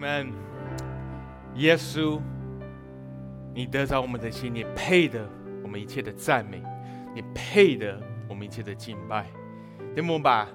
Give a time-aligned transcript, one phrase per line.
[0.00, 0.32] 们，
[1.56, 2.18] 耶稣，
[3.54, 5.28] 你得着我们的心，你配得
[5.62, 6.62] 我们一切的赞美，
[7.14, 9.26] 你配得我们一切的敬拜。
[9.94, 10.48] 天父，把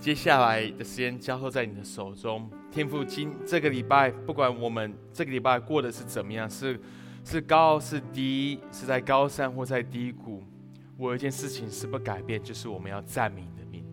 [0.00, 2.50] 接下来的时间交托在你的手中。
[2.72, 6.80] 天父，今这个礼拜，不管我们这个礼拜过的是怎么样，是
[7.22, 10.42] 是高是低，是在高山或在低谷，
[10.96, 13.84] 我有一件事情是不改变，就是我们要赞美你的名。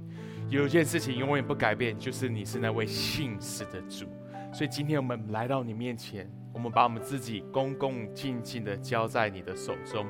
[0.50, 4.08] 有一件事情永远不改变，就是你是那位信实的主。
[4.52, 10.05] 所以今天我们来到你面前，我们把我们自己恭恭敬敬的交在你的手中，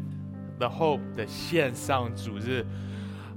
[0.60, 2.64] The Hope 的线上主日。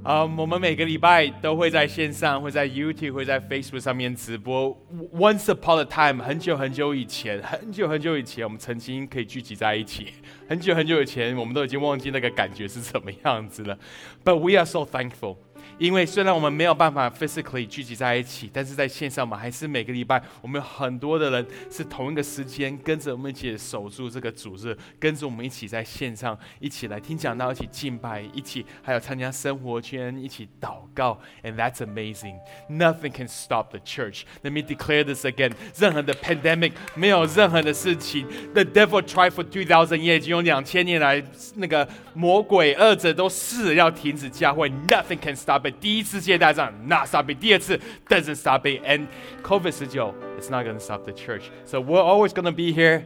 [0.03, 4.77] 啊，我们每个礼拜都会在线上，会在 YouTube，会在 Facebook 上面直播。
[5.13, 10.07] Once upon a time，很久很久以前，很久很久以前，我们曾经可以聚集在一起。
[10.49, 13.80] 很久很久以前，我们都已经忘记那个感觉是什么样子了。
[14.25, 15.37] But we are so thankful.
[15.77, 31.19] 因为虽然我们没有办法 physically 聚集在一起，但是在线上嘛，还是每个礼拜我们有很多的人是同一个时间跟着我们一起守住这个主日，跟着我们一起在线上一起来听讲道，一起敬拜，一起还有参加生活圈，一起祷告。
[31.41, 32.35] And that's amazing.
[32.69, 34.23] Nothing can stop the church.
[34.43, 35.53] Let me declare this again.
[35.80, 38.27] 任何的 pandemic 没有任何的事情。
[38.53, 41.23] The devil tried for two thousand years，已经有两千年来，
[41.55, 44.69] 那个魔鬼二者都试要停止教会。
[44.69, 45.62] Nothing can stop.
[45.72, 47.39] 第一次世界大战，not stop it。
[47.39, 48.81] 第二次，doesn't stop it。
[48.86, 49.08] And
[49.44, 51.44] COVID 十九，it's not gonna stop the church。
[51.66, 53.03] So we're always gonna be here，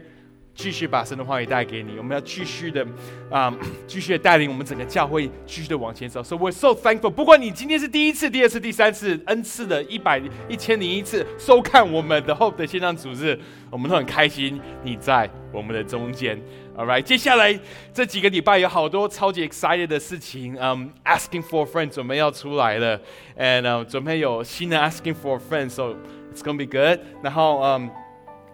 [0.55, 1.97] 继续把神的话语带给你。
[1.97, 2.85] 我们要继续的，
[3.29, 3.55] 啊，
[3.85, 6.23] 继续的带领我们整个教会继续的往前走。
[6.23, 7.11] So we're so thankful。
[7.11, 13.39] 不管你今天是第一次、第二次、第三次，n 次的一百、一千零一次收看我们的 Hope 的线上组织，
[13.69, 16.41] 我们都很开心你在我们的中间。
[16.77, 17.59] All right，接下来
[17.91, 20.55] 这几个礼拜有好多超级 excited 的事情。
[20.61, 23.01] 嗯，Asking for friend 准备要出来了
[23.35, 25.95] ，and 准备有新的 Asking for friend，so
[26.31, 26.99] it's gonna be good。
[27.23, 27.89] 然后嗯，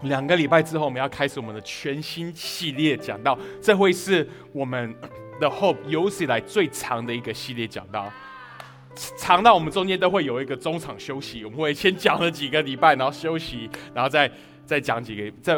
[0.04, 4.96] 两个礼拜之后我们要开始我们的全新系列讲道，这会是我们
[5.42, 8.10] 的 Hope 有史以来最长的一个系列讲道，
[9.18, 14.32] 长到我们中间都会有一个中场休息，我们会先讲了几个礼拜，然后休息，然后再
[14.66, 15.58] 再讲几个，再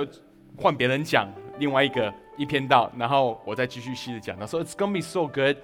[0.58, 2.12] 换别人讲另外一个。
[2.37, 4.38] 一篇道，然后我再继续细的讲。
[4.38, 5.56] 他说：“It's gonna be so good.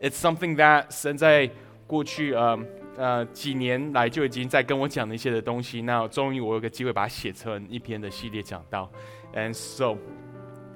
[0.00, 1.50] It's something that 神在
[1.86, 2.58] 过去呃
[2.96, 5.82] 呃几年来就已经在跟我讲的一些的东西。
[5.82, 8.90] 那终于我有个机会把它写成一篇的系列讲道。
[9.34, 9.96] And so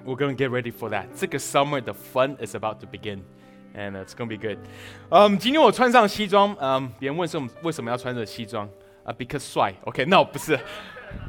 [0.05, 1.07] we're gonna get ready for that.
[1.15, 3.21] 这个 summer the fun is about to begin,
[3.75, 4.59] and it's gonna be good.
[5.11, 8.69] 嗯，今天我穿上西装，嗯，别人问说为什么要穿着西装
[9.05, 9.13] 啊？
[9.13, 9.75] Because 帅。
[9.85, 10.59] OK，No，不 是，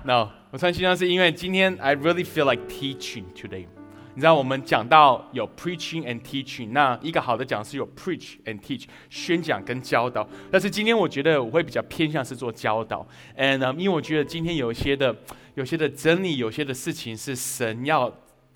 [0.04, 3.68] No，我穿西装是因为今天 I really feel like teaching today。
[4.15, 10.27] 你知道我们讲到有 preaching and teaching，那一个好的讲师有 preach and teach，宣讲跟教导。
[10.51, 15.15] 但是今天我觉得我会比较偏向是做教导，and 因为我觉得今天有一些的、
[15.55, 18.13] 有些的真理，有些的事情是神要。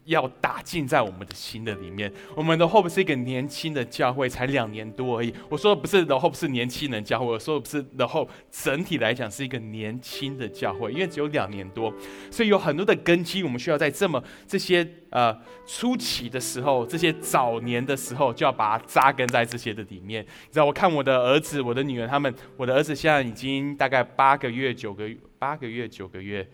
[0.08, 2.12] 要打进在我们的心的里面。
[2.34, 5.32] 我们的 Hope 是一个年轻的教会，才两年多而已。
[5.48, 11.92] 我说的不是 The Hope 是年轻人教会，我说的不是 The Hope 整体来讲是一个年轻的教会，因为只有两年多，
[12.30, 15.36] 所以有很多的根基，我们需要在这么这些呃
[15.66, 20.24] 初期的时候，这些早年的时候，就要把它扎根在这些的里面。
[20.24, 25.06] 你知道，我看我的儿子、我的女儿，他们，我的儿子现在已经大概八个月、九个
[25.38, 26.48] 八个月、九个月。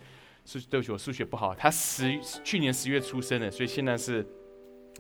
[0.45, 1.55] 数对不起，我数学不好。
[1.55, 4.27] 他十去年十月出生的，所以现在是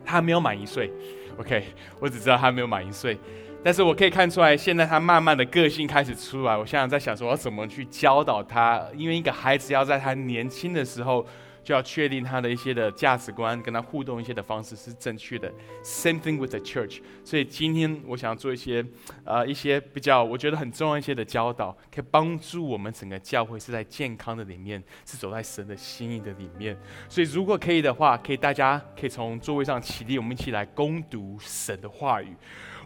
[0.05, 0.93] 他还没有满一岁。
[1.38, 1.65] OK，
[2.00, 3.19] 我只知道他没有满一岁，
[3.62, 6.56] 但是我可以看出来，现在他慢慢的个性开始出来。
[6.56, 8.84] 我现在在想说，我怎么去教导他？
[8.97, 11.27] 因为一个孩子要在他年轻的时候。
[11.64, 15.50] 就要确定他的一些的价值观，跟他互动一些的方式是正确的。
[15.82, 17.00] Same thing with the church。
[17.25, 18.84] 所以今天我想要做一些，
[19.24, 26.78] 呃，一些比较我觉得很重要一些的教导，可以帮助我们整个教会是在健康的里面，是走在神的心意的里面。
[27.09, 32.36] 所以如果可以的话，可以大家可以从座位上起立，我们一起来攻读神的话语。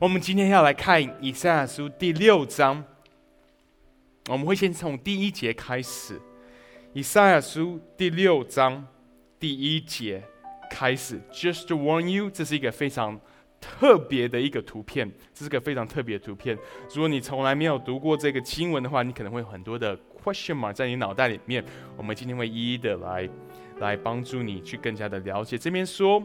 [0.01, 2.85] 我们今天要来看以赛亚书第六章，
[4.29, 6.21] 我们会先从第一节开始。
[6.95, 8.83] 以赛亚书第六章
[9.39, 10.23] 第一节
[10.71, 13.21] 开始，Just to warn you，这是一个非常
[13.61, 16.57] 特别的一个图片，这是个非常特别的图片。
[16.95, 21.63] 如果你从来没有读过这个经文的话，你可能会有很多的 question mark 在你脑袋里面。
[21.95, 23.29] 我们今天会一一的来
[23.81, 25.59] 来帮助你去更加的了解。
[25.59, 26.23] 这边说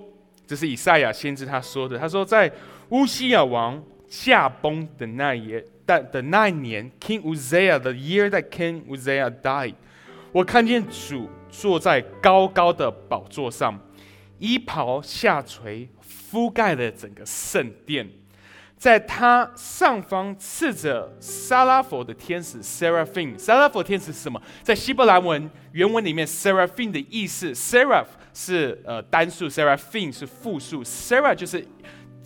[0.47, 1.99] 这是以赛亚先知他说的。
[1.99, 2.49] 他说，在
[2.89, 9.75] 乌西亚王驾崩的那夜，但的那一年，King Uzziah，the year that King Uzziah died，
[10.33, 13.79] 我看见主坐在高高的宝座上，
[14.39, 15.87] 衣袍下垂，
[16.31, 18.09] 覆盖了整个圣殿。
[18.75, 23.37] 在他上方刺着撒拉佛的天使 Seraphim。
[23.37, 24.41] 撒拉佛天使是什么？
[24.63, 30.83] 在希伯来文原文里面，Seraphim 的意思，Seraph 是呃单数，Seraphim 是复数。
[30.83, 31.63] ，Serah 就是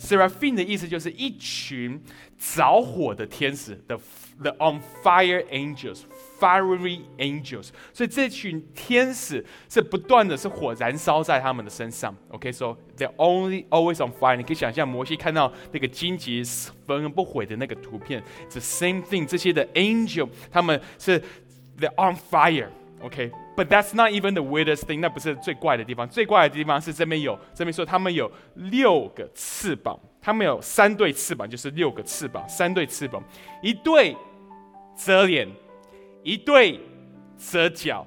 [0.00, 2.02] Seraphim 的意思，就是一群
[2.38, 4.00] 着火的天使，the
[4.40, 6.00] the on fire angels。
[6.38, 12.14] Fiery angels，所以这群天使是不断的是火燃烧在他们的身上。
[12.30, 14.36] OK，so they're only always on fire。
[14.36, 16.44] 你可以想象摩西看到那个荆棘
[16.86, 19.26] 焚而不毁的那个图片，the same thing。
[19.26, 21.20] 这些的 angel 他们是
[21.76, 22.68] they're on fire。
[23.00, 25.00] OK，but that's not even the weirdest thing。
[25.00, 33.22] 那不是最怪的地方，最怪的地方是这边有这边说他们有六个翅膀，他们有三对翅膀，就是六个翅膀，三对翅膀，
[33.62, 34.16] 一对
[34.96, 35.48] 遮脸。
[36.28, 36.78] 一对
[37.38, 38.06] 遮脚，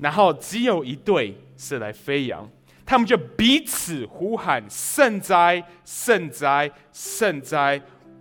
[0.00, 2.50] 然后只有一对是来飞扬，
[2.84, 7.80] 他们就彼此呼喊：“圣哉，圣哉，圣哉！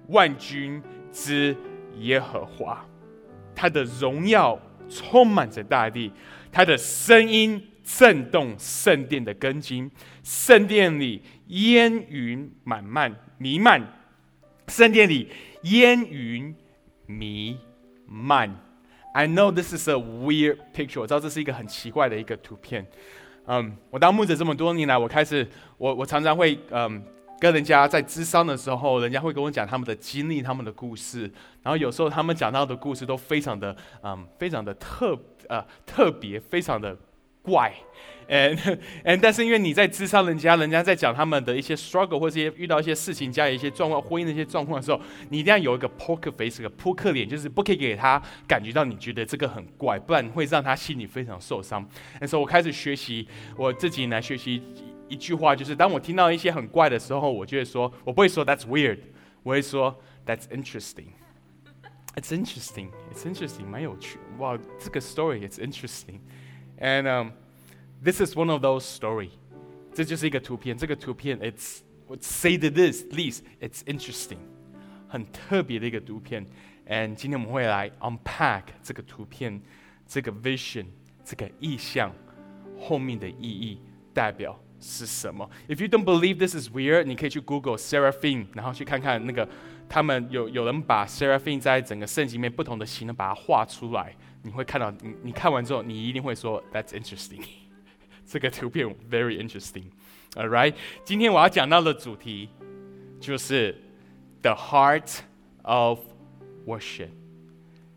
[0.10, 0.80] 万军
[1.12, 1.56] 之
[1.98, 2.86] 耶和华，
[3.56, 6.12] 他的荣耀充满着大地，
[6.52, 9.90] 他的声音震动圣殿的根基，
[10.24, 13.82] 圣殿里烟云满漫弥漫，
[14.68, 15.28] 圣殿里
[15.64, 16.56] 烟云
[17.08, 17.58] 弥
[18.06, 18.56] 漫。”
[19.20, 21.02] I know this is a weird picture。
[21.02, 22.88] 我知道这是一个很奇怪的一个图片。
[23.48, 25.46] 嗯，我当牧者这么多年来，我开始，
[25.78, 27.04] 我我常常会嗯
[27.38, 31.24] 跟人家在咨商的时候，人家会跟我讲他们的经历、他们的故事。
[31.62, 35.20] 然后有时候他们讲到的故事都非常的嗯，非常的特
[35.50, 36.98] 呃特别，非常的
[37.42, 37.74] 怪。
[38.30, 38.56] And
[39.04, 51.84] and，但是因为你在智商人家，人家在讲他们的一些 struggle 或者一些遇到一些事情，家一些状况、婚姻的一些状况的时候，你一定要有一个 poker face，个扑克脸，就是不可以给他感觉到你觉得这个很怪，不然会让他心里非常受伤。
[52.22, 53.28] 那时候我开始学习，
[53.58, 54.62] 我自己来学习
[55.08, 59.00] 一句话，就是当我听到一些很怪的时候，我就会说，我不会说 that's weird，
[59.42, 67.32] 我会说 that's interesting，it's interesting，it's interesting，蛮有趣，哇，这个 story it's interesting，and um。
[68.03, 69.31] This is one of those story，
[69.95, 70.77] 这就是一个图片。
[70.77, 71.81] 这个图片，it's
[72.21, 74.37] say the this least it's interesting，
[75.09, 76.47] 很特别的一个图片。
[76.87, 79.59] And 今天我们会来 unpack 这个图片，
[80.07, 80.85] 这个 vision，
[81.25, 82.13] 这个意象
[82.79, 83.81] 后面的意义
[84.13, 85.49] 代表是什么？
[85.67, 89.49] If you don't believe this is weird，你可以去 Google seraphim，然后去看看那个
[89.89, 97.41] 他们有有人把 seraphim 在整个圣经里面不同的形呢把它画出来，你会看到，你你看完之后，你一定会说 That's interesting。
[98.30, 100.76] 这个图片 very interesting，all right。
[101.04, 102.48] 今天我要讲到的主题
[103.20, 103.76] 就是
[104.44, 105.22] the heart
[105.64, 106.00] of
[106.68, 107.10] worship，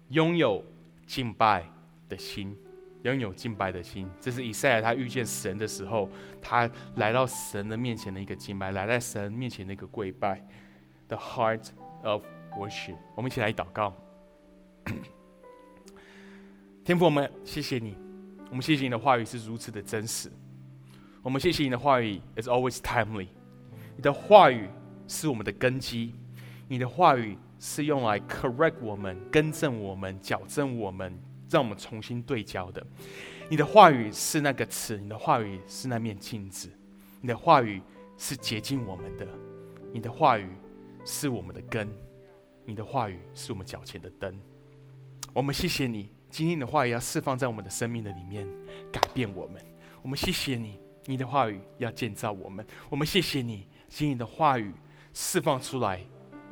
[0.08, 0.64] 拥有
[1.06, 1.70] 敬拜
[2.08, 2.56] 的心，
[3.02, 4.08] 拥有敬拜的心。
[4.18, 6.08] 这是以赛亚他遇见神的时候，
[6.40, 10.42] 他来到神的面前的一个敬拜，来在神面前的一个跪拜。
[11.08, 11.66] The heart
[12.04, 12.24] of
[12.56, 13.94] worship，我们一起来祷告。
[16.84, 18.11] 天父，我们谢谢你。
[18.52, 20.30] 我们谢谢你的话语是如此的真实，
[21.22, 23.28] 我们谢谢你的话语 is always timely。
[23.96, 24.68] 你的话语
[25.08, 26.14] 是我们的根基，
[26.68, 31.18] 你的话语是用来 correct 我们、更正我们、矫正我们，
[31.48, 32.86] 让我们重新对焦的。
[33.48, 36.68] 你的话语是那个词，你的话语是那面镜子，
[37.22, 37.80] 你的话语
[38.18, 39.26] 是洁净我们的，
[39.94, 40.46] 你的话语
[41.06, 41.88] 是我们的根，
[42.66, 44.38] 你的话语是我们脚前的灯。
[45.32, 46.10] 我们谢谢你。
[46.32, 48.48] 今天的话语要释放在我们的生命的里面，
[48.90, 49.60] 改变我们。
[50.00, 52.66] 我们谢谢你，你的话语要建造我们。
[52.88, 54.72] 我们谢谢你，今天的话语
[55.12, 56.00] 释放出来，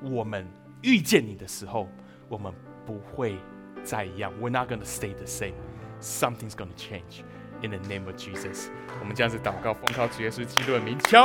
[0.02, 0.46] 我们
[0.82, 1.88] 遇见你的时候，
[2.28, 2.52] 我们
[2.84, 3.38] 不会
[3.82, 4.30] 再一样。
[4.38, 5.54] We're not gonna stay the same.
[5.98, 7.22] Something's gonna change
[7.62, 8.68] in the name of Jesus.
[9.00, 11.16] 我们这样子祷告，奉靠主耶稣基督的名求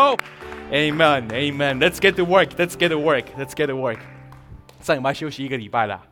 [0.71, 1.79] ，Amen, Amen.
[1.79, 2.51] Let's get to work.
[2.55, 3.25] Let's get to work.
[3.37, 3.99] Let's get to work.
[4.79, 6.07] 上礼拜休息一个礼拜了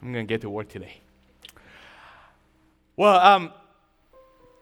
[0.00, 1.01] ，I'm gonna get to work today.
[3.02, 3.50] 我嗯，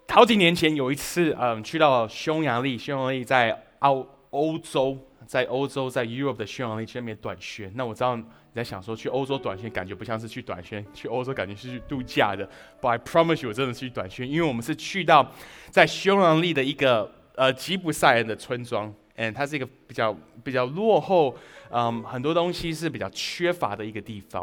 [0.09, 7.71] 好几年前有一次嗯，去到匈牙利，匈牙利在欧欧洲，在欧洲在 Europe 的匈牙利去那边短宣。
[7.75, 12.49] 那我知道你在想说，去欧洲短宣感觉不像是去短宣，去欧洲感觉是去度假的。
[12.81, 15.31] But I promise you，我真的去短宣，因为我们是去到
[15.69, 21.37] 在匈牙利的一个呃吉普赛人的村庄，嗯，它是一个比较比较落后，
[21.71, 24.43] 嗯，很多东西是比较缺乏的一个地方。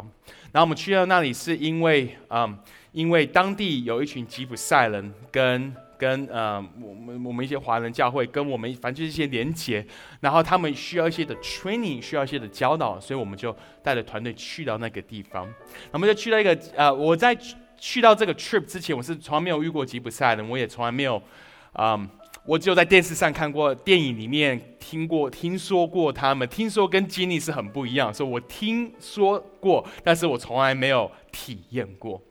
[0.52, 2.58] 然后我们去到那里是因为嗯。
[2.94, 9.86] 因为当地有一群吉普赛人跟跟呃我们我们一些华人教会跟我们反正就是一些连接，
[10.20, 15.48] 然后他们需要一些的 training，需要一些的教导，所以我们就带着团队去到那个地方，
[15.92, 17.38] 我们就去到一个呃我在
[17.78, 21.22] 去到这个 trip 之前，我是从来没有遇过吉普赛人，我也从来没有
[21.74, 22.00] 啊。
[22.48, 32.22] 我只有在电视上看过，电影里面听过、听说过他们，听说跟经历是很不一样，所以我听说过，但是我从来没有体验过。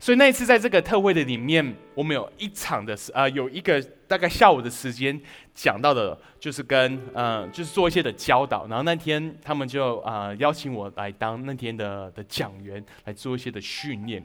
[0.00, 5.18] 所以那一次在这个特会的里面，我们有一场的时呃，有一个大概下午的时间
[5.54, 8.66] 讲到的，就是跟呃，就是做一些的教导。
[8.66, 14.20] 然后那天他们就啊邀请我来当那天的的讲员，来做一些的训练。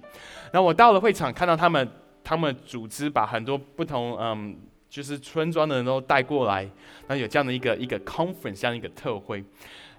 [0.52, 1.88] 然后我到了会场，看到他们，
[2.24, 4.58] 他们组织把很多不同嗯。
[4.96, 6.62] 就是村庄的人都带过来，
[7.06, 9.44] 然后有这样的一个一个 conference，这样一个特会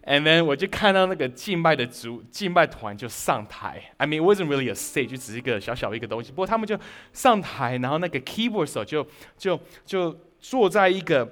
[0.07, 6.81] ，and then 我就看到那个敬拜的主敬拜团就上台，I mean it wasn't really a stage，就只是一个小小的一个东西，不过他们就
[7.13, 11.31] 上台，然后那个 keyboard 手就就就坐在一个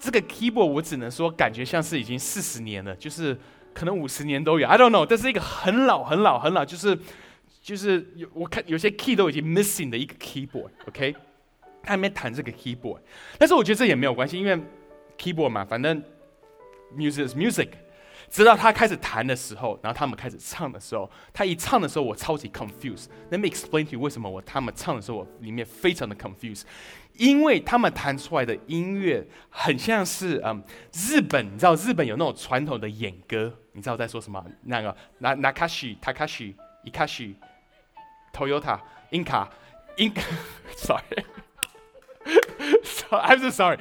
[0.00, 3.38] 这个 keyboard，我只能说感觉像是已经四十年了，就是
[3.72, 6.98] 可能五十年都有，I don't know，这是一个很老很老很老，就是
[7.62, 11.14] 就是有我看有些 key 都已经 missing 的一个 keyboard，OK。
[11.82, 13.00] 他还没弹这个 keyboard，
[13.38, 14.58] 但是我觉得这也没有关系，因为
[15.18, 16.02] keyboard 嘛，反正
[16.96, 17.68] music is music。
[18.28, 23.06] 直到他开始弹的时候，然后他们开始唱的时候，他一唱的时候，我超级 confused。
[23.28, 26.62] Let me explain to you 为什么我他们唱的时候，我里面非常的 confused，
[27.14, 34.44] 因为他们弹出来的音乐很像是嗯日本，你知道日本有那种传统的演歌，你知道在说什么？
[34.62, 37.34] 那个那 Nakashi Takashi Ikashi
[38.32, 38.78] Toyota
[39.10, 39.48] Inka
[39.96, 41.24] Inka，sorry。
[43.10, 43.76] I'm so sorry.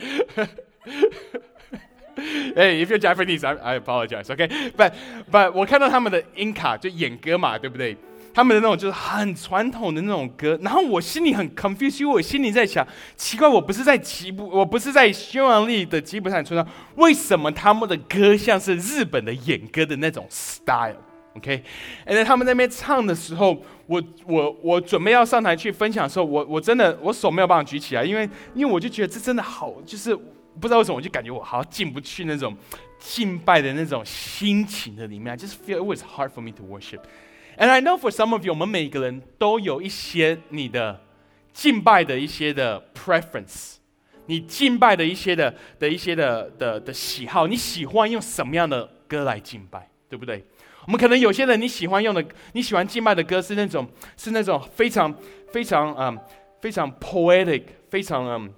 [2.55, 4.29] hey, if you're Japanese, I, I apologize.
[4.29, 4.93] Okay, but
[5.31, 7.97] but 我看到他们的音卡就演歌嘛，对不对？
[8.31, 16.65] 他们的那种就是很传统的那种歌，然后我心里很 confused，因为我心里在想，奇怪，我不是在吉普，我不是在匈牙利的吉普赛村上，
[16.95, 20.95] 为什么他们的歌像是日本的演歌的那种 style？
[21.33, 23.61] style？OK，and then 他们那边唱的时候。
[23.89, 32.55] 我我我准备要上台去分享的时候，我我真的我手没有办法举起来，因为因为我就觉得这真的好，就是不知道为什么，我就感觉我好像进不去那种
[32.99, 35.35] 敬拜的那种心情的里面。
[35.35, 36.99] Just feel it was hard for me to worship,
[37.57, 41.01] and I know for some of you，我们每个人都有一些你的
[41.51, 43.77] 敬拜的一些的 preference，
[44.27, 50.45] 你敬拜的一些的的一些的的的喜好，你喜欢用什么样的歌来敬拜，对不对？
[50.89, 55.15] 我们可能有些人你喜欢用的，你喜欢敬拜的歌是那种，是那种非常
[55.51, 56.19] 非常嗯
[56.59, 58.51] 非常 poetic，非常嗯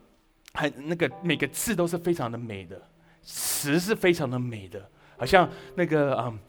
[0.54, 2.82] 很那个每个字都是非常的美的，
[3.22, 6.40] 词是非常的美的，好像那个嗯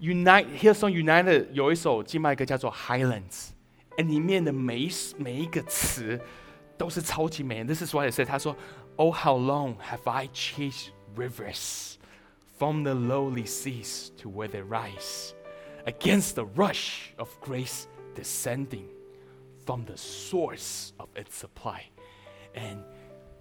[0.00, 3.48] Unite Hillsong United 有一首敬拜歌叫做 Highlands，
[3.96, 6.20] 哎里面的每一每一个词
[6.78, 7.64] 都是超级美。
[7.64, 8.56] This is what I said，他说
[8.94, 11.95] Oh how long have I chased rivers
[12.58, 15.34] From the lowly seas to where they rise,
[15.84, 18.88] against the rush of grace descending
[19.66, 21.82] from the source of its supply.
[22.54, 22.78] And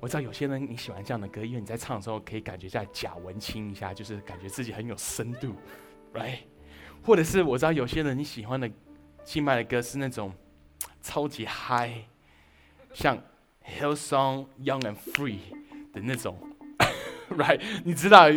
[0.01, 5.55] 我知道有些人你喜欢这样的歌，因为你在唱的时候可以感觉在假文青一下，就是感觉自己很有深度
[6.13, 6.39] ，right？
[7.01, 8.69] 或者是我知道有些人你喜欢的
[9.23, 10.33] 敬拜的歌是那种
[11.01, 12.05] 超级嗨，
[12.93, 13.17] 像
[13.63, 15.39] Hillsong Young and Free
[15.93, 16.37] 的那种
[17.29, 17.61] ，right？
[17.85, 18.29] 你知道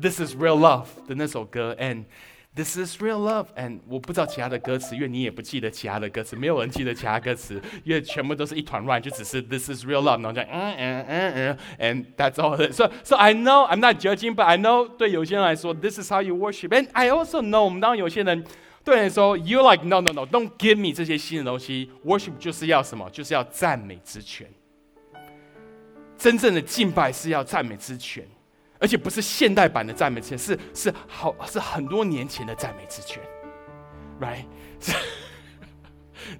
[0.00, 2.04] This is real love 的那首歌，and
[2.54, 12.56] this is real love，and 我不知道其他的歌词，因为你也不记得其他的歌词，没有人记得其他歌词，因为全部都是一团乱，就只是 this is real love，然后就嗯嗯嗯嗯，and that's all.
[12.72, 16.68] So so I know I'm not judging, but I know 对有些人来说，this is how you worship,
[16.68, 18.44] and I also know 我们当有些人
[18.82, 23.10] 对人说，you like no no no，don't give me 这些新的东西，worship 就是要什么？
[23.10, 24.46] 就是要赞美之泉。
[26.16, 28.26] 真正的敬拜是要赞美之泉。
[28.80, 33.22] 而且不是现代版的赞美之泉，是是好是很多年前的赞美之泉
[34.20, 34.46] ，right？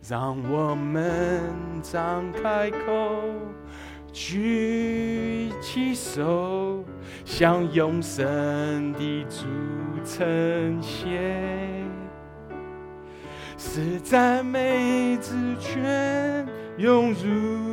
[0.09, 1.42] 让我们
[1.82, 3.23] 张开口，
[4.12, 6.85] 举起手，
[7.25, 9.44] 向永生的主
[10.04, 11.85] 称谢，
[13.59, 16.47] 是赞美之泉
[16.78, 17.70] 涌入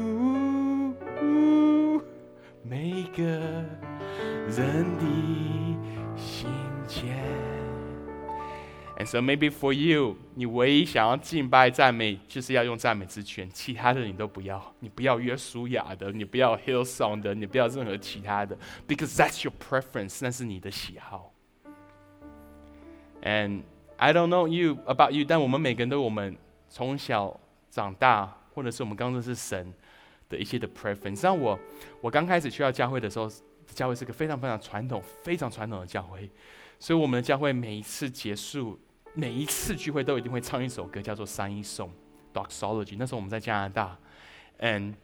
[4.57, 6.49] 人的心
[6.87, 7.15] 间。
[8.97, 14.73] And so maybe for you，你唯一想要敬拜赞美，就是要用赞美之泉，其他的你都不要。
[14.79, 21.31] 你不要约书亚的，你不要 Hillsong 的，你不要任何其他的，because that's your preference，那是你的喜好。
[23.21, 23.61] And
[23.97, 26.35] I don't know you about you，但我们每个人都我们
[26.67, 29.71] 从小长大，或者是我们刚认识神
[30.27, 31.17] 的一些的 preference。
[31.17, 31.59] 像我
[32.01, 33.29] 我刚开始去到教会的时候，
[33.77, 36.27] 教会是个非常非常传统、非常传统的教会，
[36.79, 38.79] 所以我们的教会每一次结束、
[39.13, 41.91] 每一次聚会都一定会唱一首歌，叫做三一颂
[42.33, 42.95] （Doxology）。
[42.97, 43.95] 那时候我们在加拿大
[44.61, 44.95] ，and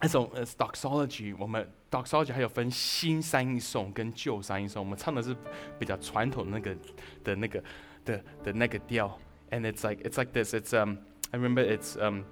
[0.00, 5.36] 那种呃 Doxology，我们 Doxology 还有分新三一颂跟旧三一颂，我们唱的是
[5.78, 6.76] 比较传统的那个
[7.22, 7.62] 的那个
[8.04, 9.16] 的的那个调。
[9.52, 10.52] And it's like it's like this.
[10.52, 10.96] It's um
[11.30, 12.24] I remember it's um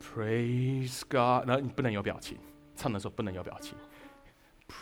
[0.00, 2.38] Praise God，然后你不能有表情，
[2.74, 3.76] 唱的时候不能有表情。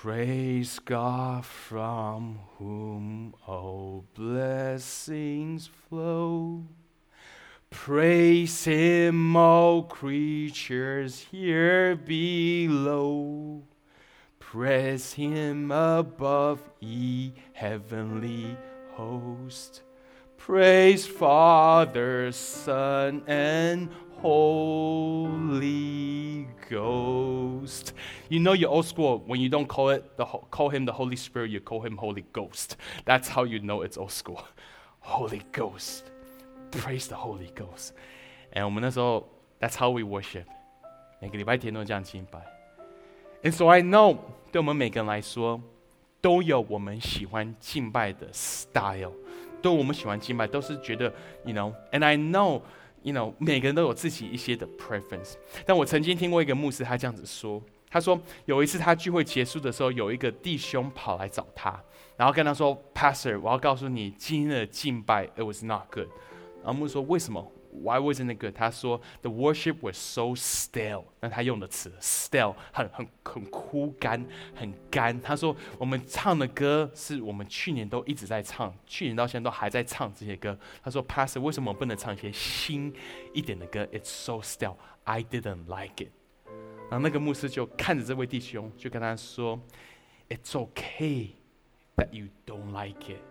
[0.00, 6.64] Praise God from whom all blessings flow.
[7.70, 13.62] Praise Him, all creatures here below.
[14.40, 18.56] Praise Him above, ye heavenly
[18.94, 19.82] host.
[20.36, 23.88] Praise Father, Son, and
[24.21, 25.67] Holy
[26.69, 27.93] Ghost.
[28.29, 31.15] You know your old school when you don't call it the call him the Holy
[31.15, 32.77] Spirit, you call him Holy Ghost.
[33.05, 34.43] That's how you know it's old school.
[34.99, 36.03] Holy Ghost.
[36.71, 37.93] Praise the Holy Ghost.
[38.53, 39.27] And 我们那时候
[39.59, 40.45] that's how we worship.
[41.19, 42.39] 每个礼拜天都这样敬拜。
[43.43, 44.17] And so I know
[44.51, 45.61] 对我们每个人来说，
[46.21, 49.13] 都有我们喜欢敬拜的 style，
[49.61, 51.13] 都我们喜欢敬拜，都是觉得，
[51.45, 52.61] you know，and I know
[53.02, 55.34] you know，每个人都有自己一些的 preference。
[55.66, 61.78] 但我曾经听过一个牧师，他这样子说：他说有一次他聚会结束的时候，有一个弟兄跑来找他，
[62.16, 66.08] 然后跟他说：“Pastor，我要告诉你，今天的敬拜 it was not good。”
[66.64, 68.54] 然后牧师说：“为什么？” Why wasn't it good？
[68.54, 71.04] 他说，The worship was so stale。
[71.20, 75.18] 那他用的词，stale，很很很枯干，很干。
[75.20, 80.56] 他说，我们唱的歌是我们去年都一直在唱，去年到现在都还在唱这些歌。
[80.82, 82.94] 他说，Pastor，为什么不能唱一些新
[83.32, 84.76] 一点的歌？It's so stale.
[85.04, 86.10] I didn't like it。
[86.90, 89.58] 然后那个牧师就看着这位弟兄，就跟他说
[90.28, 91.30] ，It's okay
[91.96, 93.22] that you don't like it。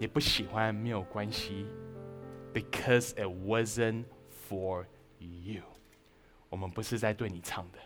[0.00, 1.64] 你不喜欢没有关系。
[2.54, 4.04] Because it wasn't
[4.48, 4.86] for
[5.18, 5.62] you。
[6.48, 7.78] 我们不是在对你唱的，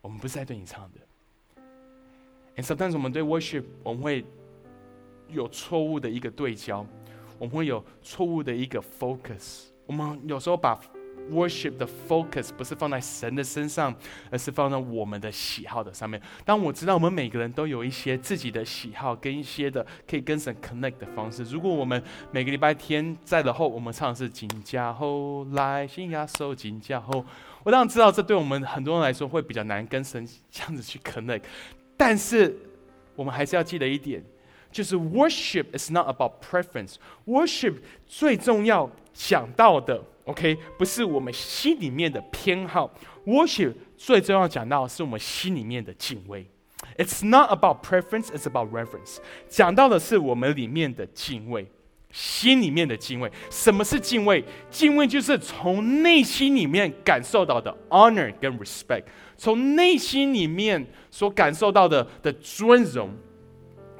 [0.00, 1.00] 我们不是在对你唱的。
[2.56, 4.24] And sometimes 我们对 worship 我们会
[5.28, 6.84] 有错误的一个对焦，
[7.38, 9.66] 我们会有错误的一个 focus。
[9.86, 10.80] 我们有时候把
[11.30, 13.94] Worship 的 focus 不是放在神的身上，
[14.30, 16.20] 而是放在我们的喜好的上面。
[16.44, 21.44] 当我知道我们每个人都有一些自己的喜好，跟一些的可以跟神 connect 的方式。
[21.44, 27.24] 如果我们每个礼拜天在的后，我们唱的是“紧家后来新亚收金家后”，
[27.62, 31.42] 我当然知道这对我们很多人来说会比较难跟神这样子去 connect。
[31.96, 32.56] 但是
[33.14, 34.20] 我们还是要记得一点，
[34.72, 36.96] 就是 Worship is not about preference。
[37.26, 40.02] Worship 最重要想到的。
[40.30, 42.88] OK，不是我们心里面的偏好
[43.26, 46.46] ，worship 最重要讲到的是我们心里面的敬畏。
[46.96, 49.18] It's not about preference, it's about reverence。
[49.48, 51.66] 讲到的是我们里面的敬畏，
[52.12, 53.30] 心里面的敬畏。
[53.50, 54.44] 什么是敬畏？
[54.70, 59.04] 敬畏就是从内心里面感受到的 honor 跟 respect，
[59.36, 63.10] 从内心里面所感受到的的尊荣、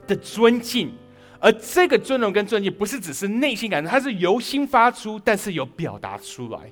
[0.07, 0.93] 的尊敬。
[1.41, 6.71] 而这个尊荣跟尊敬，不是只是内心感受，它是由心发出，但是有表达出来。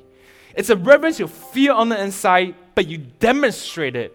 [0.55, 4.13] It's a reverence you feel on the inside, but you demonstrate it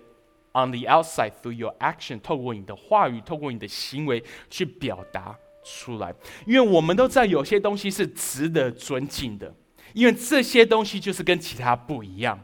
[0.54, 6.13] on the outside through your action，透过你的话语，透过你的行为去表达出来。
[6.46, 9.54] 因为我们都知道有些东西是值得尊敬的，
[9.94, 12.39] 因为这些东西就是跟其他不一样。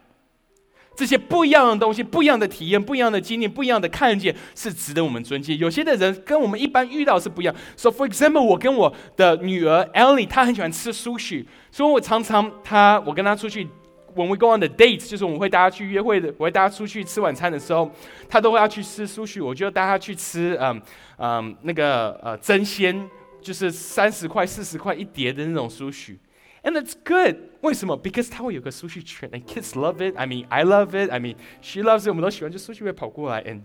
[0.99, 5.57] 这些不一样的东西，不一样的体验，不一样的经历，不一样的看见，是值得我们尊敬。
[5.57, 7.55] 有些的人跟我们一般遇到是不一样。
[7.77, 13.65] So for example，我跟我的女儿 Ellie，她很喜欢吃 sushi，所以我常常她我跟她出去
[14.13, 17.89] ，when we go on the date 就是我们会带她去约会的，我会带她出去吃晚餐的时候，
[18.27, 20.81] 她都会要去吃 sushi，我就带她去吃嗯
[21.17, 23.09] 嗯那个呃真鲜，
[23.41, 26.17] 就是三十块、四十块一碟的那种 sushi。
[26.62, 27.36] And it's good.
[27.60, 27.94] 为什么？
[28.02, 30.16] Because 它会有个 sushi trend, and kids love it.
[30.16, 31.10] I mean, I love it.
[31.10, 32.08] I mean, she loves it.
[32.08, 33.60] 我们都喜欢，就 sushi 会跑过来，and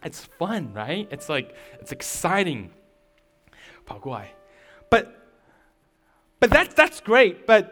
[0.00, 1.06] it's fun, right?
[1.08, 2.70] It's like it's exciting.
[3.84, 4.32] 跑过来，
[4.88, 5.06] but
[6.38, 7.44] but that's that's great.
[7.44, 7.66] But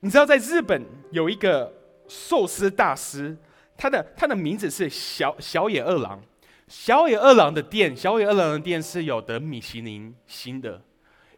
[0.00, 1.74] 你知道，在日本有一个
[2.08, 3.36] 寿司大师，
[3.76, 6.22] 他的他的名字是小小野二郎。
[6.68, 10.80] 小野二郎的店，小野二郎的店是有得米其林星的。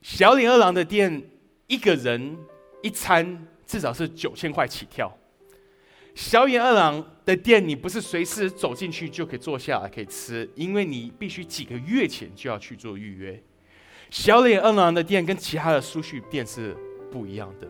[0.01, 1.25] 小野二郎的店，
[1.67, 2.39] 一个人。
[2.84, 5.12] 一餐至少是九千块起跳。
[6.14, 13.42] 小野二郎的店，你不是随时走进去就可以坐下来可以吃，因为你必须几个月前就要去做预约。
[14.12, 16.78] 小野二郎的店跟其他的苏序店是
[17.12, 17.68] 不一样的，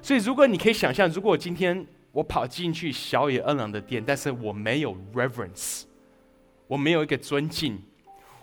[0.00, 5.82] 所以如果你可以想象，如果今天我跑进去小野二郎的店，但是我没有 reverence，
[6.68, 7.82] 我没有一个尊敬，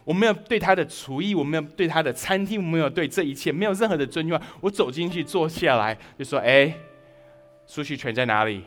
[0.07, 4.39] 我没有对他的厨艺，我没有对他的餐厅，我没有对这一切没有任何的尊重。
[4.61, 6.73] 我走进去坐下来，就说：“哎，
[7.65, 8.63] 苏旭全在哪里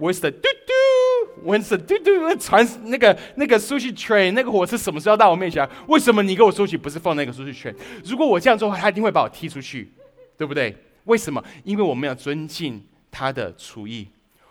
[0.00, 2.36] ？Where's the 嘟嘟？Where's the 嘟嘟？
[2.36, 5.68] 传那个那个 sushi train 那个火车什么时候到我面前？
[5.86, 7.74] 为什么你给我 sushi 不是放那个 sushi train？
[8.04, 9.92] 如果我这样做的话，他一定会把我踢出去，
[10.36, 10.76] 对不对？
[11.04, 11.42] 为什么？
[11.62, 14.06] 因为我们要尊敬。”他的厨艺，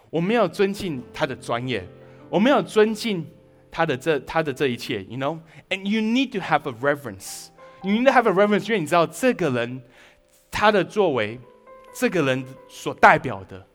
[0.09, 1.81] 我们要尊敬他的专业，
[2.29, 3.25] 我们要尊敬
[3.71, 9.81] 他的这他的这一切，you know，and you need to have a reverence，you need to have a reverence，因为你知道这个人
[10.49, 11.39] 他的作为，
[11.93, 13.65] 这个人所代表的，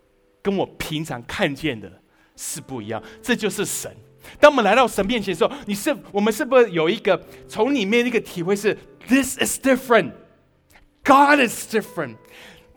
[0.42, 1.90] 跟我平常看见的
[2.36, 3.94] 是不一样，这就是神。
[4.40, 8.76] 当我们来到神面前的时候，你是我们是不是有一个从里面那个体会是
[9.06, 12.16] ，this is different，God is different。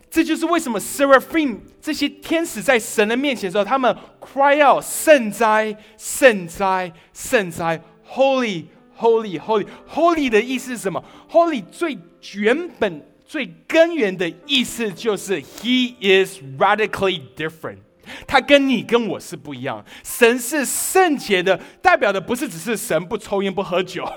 [0.10, 8.66] 这就是为什么 seraphim 这些天使在神的面前的时候，他们 cry out 圣哉，圣哉，圣哉，holy
[8.98, 11.98] holy holy holy 的意思是什么？holy 最
[12.36, 17.78] 原本、最根源的意思就是 he is radically different，
[18.26, 19.86] 他跟你跟我是不一样。
[20.04, 24.10] 神是圣洁的，代表的不是只是神不抽烟不喝酒。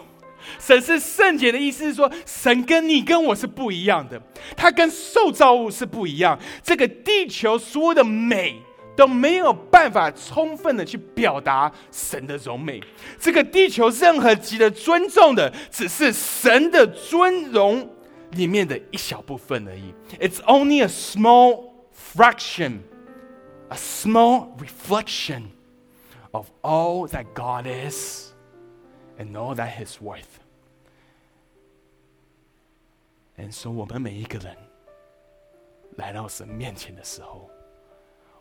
[0.58, 4.20] 神是圣洁的意思是说，神跟你跟我是不一样的，
[4.56, 6.38] 他跟受造物是不一样。
[6.62, 8.60] 这个地球所有的美
[8.96, 12.82] 都没有办法充分的去表达神的荣美。
[13.18, 17.88] 这个地球任何值得尊重的，只是神的尊荣
[18.32, 19.94] 里面的一小部分而已。
[20.18, 21.70] It's only a small
[22.14, 22.80] fraction,
[23.68, 25.44] a small reflection
[26.32, 28.29] of all that God is
[29.20, 30.40] and all that He's worth.
[33.36, 34.56] And so，我们每一个人
[35.96, 37.50] 来到神面前的时候，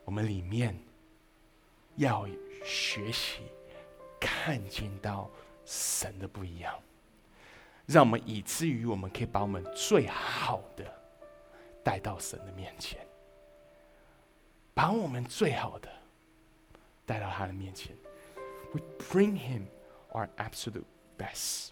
[0.06, 0.78] 我们里面
[1.98, 2.26] 要
[2.64, 3.42] 学习
[4.20, 5.30] 看见到
[5.66, 6.74] 神的不一样，
[7.86, 10.86] 让我们以至于我们可以把我们最好的
[11.84, 13.06] 带到神的面前，
[14.74, 15.90] 把我们最好的
[17.06, 17.96] 带到他的面前。
[18.74, 19.66] We bring Him
[20.14, 20.86] our absolute
[21.18, 21.70] best.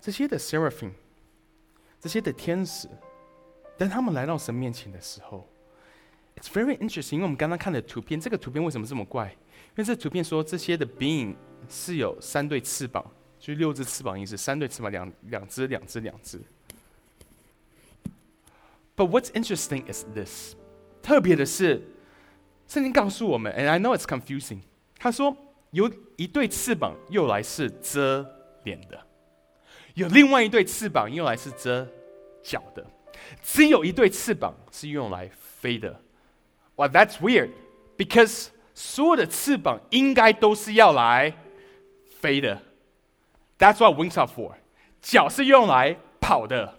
[0.00, 0.92] 这些的 seraphim，
[2.00, 2.88] 这些的天使，
[3.76, 5.46] 当他们来到神面前的时候
[6.36, 7.14] ，it's very interesting。
[7.14, 9.30] 因为我们刚刚看的图片，这个图片为什么这么怪？
[9.30, 11.36] 因为这图片说这些的 being
[11.68, 13.04] 是有三对翅膀，
[13.38, 16.40] 就是六只翅膀意思，三对翅膀，两两只，两只，两只。
[18.96, 20.54] But what's interesting is this，
[21.02, 21.82] 特别的是，
[22.68, 24.60] 圣经告诉我们，and I know it's confusing。
[24.98, 25.34] 他说
[25.70, 28.24] 有一对翅膀用来是遮
[28.64, 29.00] 脸的。
[29.94, 31.88] 有另外一对翅膀用来是遮
[32.42, 32.86] 脚的，
[33.42, 36.00] 只有一对翅膀是用来飞的。
[36.76, 37.50] 哇，That's weird
[37.96, 41.34] because 所有的翅膀应该都是要来
[42.20, 42.62] 飞的。
[43.58, 44.52] That's what wings are for。
[45.00, 46.78] 脚是用来跑的，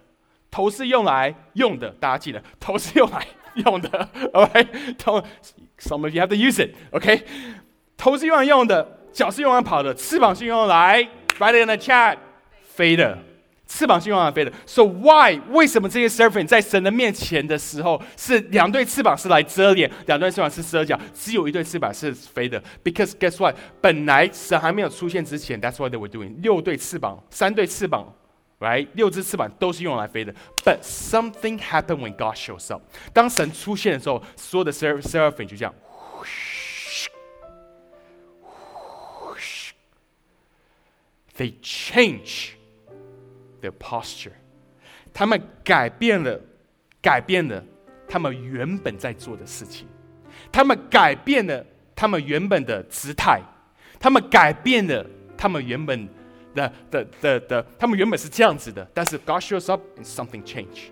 [0.51, 1.89] 头是用来用的。
[1.91, 4.09] 大家记得，头是用来用的。
[4.31, 5.21] OK，头
[5.79, 6.75] ，some of you have to use it。
[6.91, 7.23] OK，
[7.97, 11.07] 头是用来用的，脚是用来跑的，翅膀是用来
[11.39, 12.17] write in the chat。
[12.61, 13.17] 飞的
[13.67, 23.55] 翅膀是用来飞的，So why 为什么这些 serpent 在神的面前的时候是两对翅膀是来遮脸，两对翅膀是遮脚，只有一对翅膀是飞的？Because guess what？
[23.79, 26.41] 本来神还没有出现之前，That's what they were doing。
[26.41, 28.11] 六对翅膀，三对翅膀
[28.59, 28.87] ，right？
[28.93, 30.33] 六只翅膀都是用来飞的。
[30.63, 32.83] But something happened when God shows up。
[33.13, 35.73] 当神出现的时候，所有的 serpent 就这样
[36.23, 37.09] 嘘。
[41.37, 42.51] They change.
[43.61, 44.31] Their posture，
[45.13, 46.39] 他们改变了，
[47.01, 47.61] 改变了
[48.07, 49.85] 他们原本在做的事情，
[50.49, 53.41] 他们改变了他们原本的姿态，
[53.99, 55.05] 他们改变了
[55.37, 56.07] 他们原本
[56.53, 60.89] 的的的的，他们原本是这样子的，但是 God shows up and something change。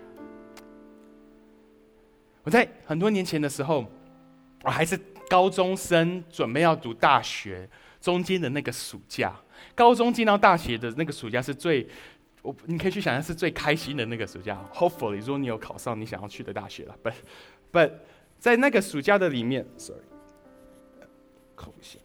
[2.42, 3.84] 我在很多年前的时候，
[4.64, 7.68] 我还是高中生，准备要读大学，
[8.00, 9.34] 中间的那个暑假，
[9.74, 11.88] 高中进到大学的那个暑假是最。
[12.40, 14.64] 我你可以去想象是最开心的那个暑假。
[14.72, 17.14] Hopefully，如果你有考上你想要去的大学了，But
[17.72, 17.92] But
[18.38, 20.04] 在那个暑假的里面，Sorry，
[21.56, 21.98] 扣一下。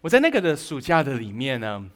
[0.00, 1.90] 我在那个的暑假的里面呢，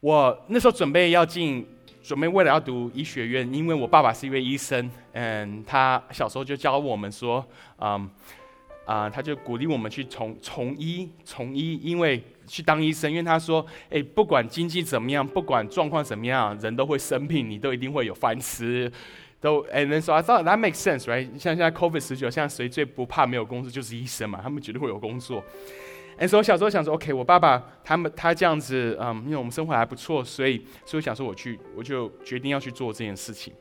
[0.00, 1.66] 我那时候准备要进，
[2.02, 7.46] 准备为了要读医学院，因为我爸爸是一位医生，嗯，他小时候就教我们说，
[7.78, 8.10] 嗯。
[8.88, 18.90] 啊，他就鼓励我们去从从医，从医，因为去当医生，因为他说，哎，不管经济怎么样，不管状况怎么样，人都会生病，你都一定会有饭吃。
[19.42, 21.26] 都，and then so I thought that makes sense, right？
[21.38, 25.44] 像现在 COVID 十九，现在谁最不怕没有工作就是医生嘛，他们绝对会有工作。
[26.18, 33.54] And so 我小时候想说，OK，我爸爸他们他这样子，嗯，因为我们生活还不错，所以所以想说我去，我就决定要去做这件事情，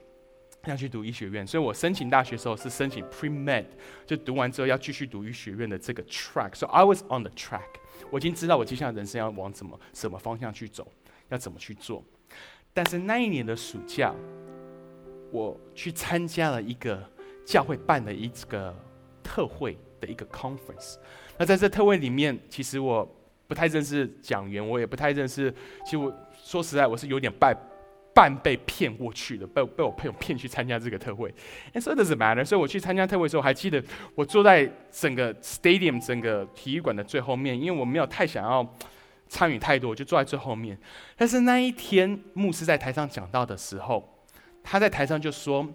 [0.66, 1.46] 要去读医学院。
[1.46, 3.66] 所以我申请大学的时候是申请 pre med，
[4.06, 6.56] 就读完之后要继续读医学院的这个 track。
[6.56, 7.78] So I was on the track，
[8.10, 10.92] 我已经知道我接下来人生要往怎么什么方向去走，
[11.30, 12.04] 要怎么去做。
[12.74, 14.14] 但是那一年的暑假。
[15.30, 17.04] 我去参加了一个
[17.46, 18.74] 教会办的一个
[19.22, 20.96] 特会的一个 conference。
[21.38, 23.08] 那在这特会里面，其实我
[23.48, 25.54] 不太认识讲员，我也不太认识。
[25.86, 27.56] 其实我说实在，我是有点半
[28.14, 31.34] 半被骗过去的，被被我朋友骗去参加这个特会。
[31.74, 32.44] And so does it matter？
[32.44, 33.84] 所以我去参加特会的时候，还记得
[34.16, 38.68] 我坐在整个 stadium 整个体育馆的最后面，因为我没有太想要
[39.28, 40.78] 参与太多，我就坐在最后面。
[41.16, 44.24] 但是那一天牧师在台上讲到的时候，
[44.64, 45.68] 他在台上就说：“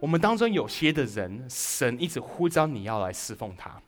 [0.00, 3.80] 我们当中有些的人，神一直呼召你要来侍奉他，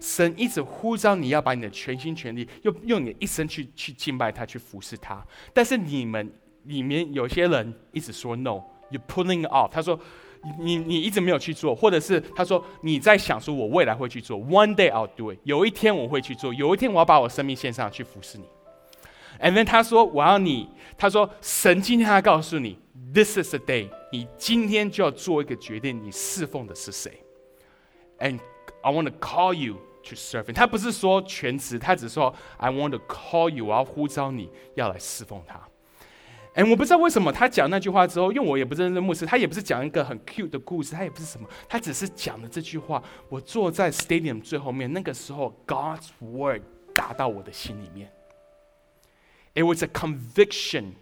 [0.00, 5.24] 神一直呼召你要把你的全心全力，用用你的一生去去敬拜他，去服侍他。
[5.52, 6.32] 但是你们
[6.64, 9.68] 里面有些人一直说 ‘no’，you pulling off。
[9.70, 9.98] 他说
[10.58, 18.44] 你你一直没有去做，或者是他说你在想说我未来会去做，one day I'll do it，有一天我会去做，有一天我要把我生命献上去服侍你。
[19.40, 22.78] And then 他说我要你，他说神今天要告诉你。”
[23.12, 27.10] This is the day，你今天就要做一个决定，你侍奉的是谁
[28.20, 28.38] ？And
[28.82, 30.52] I want to call you to serve。
[30.52, 35.60] 他不是说全职，他只说 I want to call you，我要呼召你要来侍奉他。
[36.54, 43.02] 哎我不知道为什么他讲那句话之后，因为我也不认识牧师，他也不是讲一个很 cute 的故事，他也不是什么，他只是讲了这句话。
[43.28, 46.62] 我坐在 stadium 最后面，那个时候 God's word
[46.94, 48.10] 打到我的心里面。
[49.54, 50.92] It was a conviction。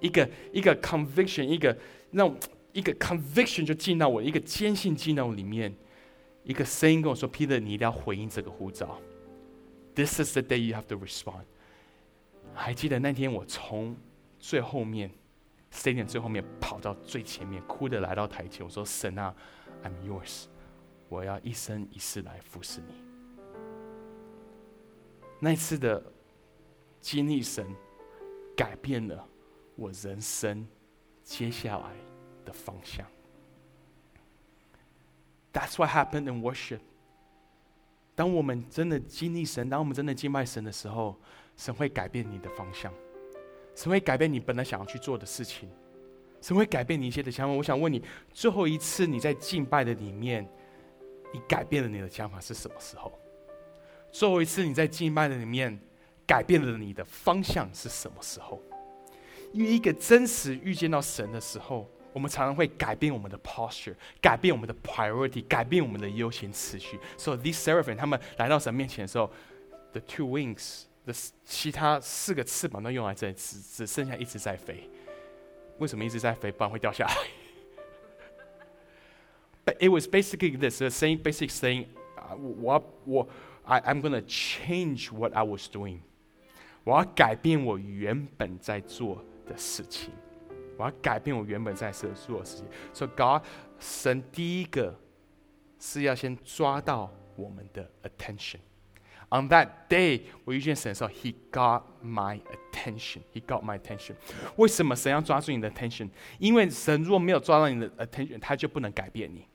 [0.00, 1.76] 一个一个 conviction，一个
[2.12, 2.30] 那
[2.72, 5.74] 一个 conviction 就进到我一个坚信进到里面，
[6.48, 8.98] 一个声音跟我说：“Peter，你一定要回应这个呼召。
[9.94, 11.44] This is the day you have to respond。”
[12.56, 13.94] 还记得那天我从
[14.38, 15.10] 最后面
[15.70, 19.34] stadium 最后面跑到最前面，哭的来到台前，我说：“神啊
[19.84, 20.46] ，I'm yours，
[21.10, 22.94] 我要一生一世来服侍你。”
[25.38, 26.02] 那次的
[26.98, 27.66] 经历，神
[28.56, 29.28] 改变了。
[29.76, 30.66] 我人生
[31.22, 31.94] 接下来
[32.46, 33.06] 的方向。
[35.52, 36.80] That's what happened in worship。
[38.14, 41.16] 当我们真的经历神，当我们真的敬拜神的时候，
[41.56, 42.92] 神会改变你的方向，
[43.74, 45.68] 神会改变你本来想要去做的事情，
[46.40, 47.54] 神会改变你一些的想法。
[47.54, 50.48] 我想问你，最后一次你在敬拜的里面，
[51.32, 53.12] 你改变了你的想法是什么时候？
[54.10, 55.78] 最后一次你在敬拜的里面，
[56.26, 58.60] 改变了你的方向是什么时候？
[59.52, 66.99] 因为一个真实遇见到神的时候，我们常常会改变我们的 posture，改变我们的 priority，改变我们的优先次序。
[67.17, 69.31] 所以，these seraphim 他们来到神面前的时候，
[69.91, 74.89] the two wings，的其他四个翅膀都用来这里，只只剩下一只在飞。
[75.79, 76.51] 为什么一直在飞？
[76.51, 77.15] 不然会掉下来。
[79.65, 81.87] But it was basically this, the same basic saying,
[82.61, 83.27] 我我
[83.63, 85.99] I I'm gonna change what I was doing，
[86.83, 89.23] 我要改变我原本在做。
[89.45, 90.09] 的事情，
[90.78, 92.66] 我要改变我原本在做的事情。
[92.94, 93.42] 所以，God
[93.78, 94.98] 神第一个
[95.78, 98.60] 是要先抓到我们的 attention。
[99.30, 102.40] On that day，我遇见神的时候，He got my
[102.72, 103.18] attention.
[103.34, 104.14] He got my attention.
[104.56, 106.08] 为什么神要抓住你的 attention？
[106.38, 109.46] 因为神如果没有抓到你的 attention，他就不能改变你。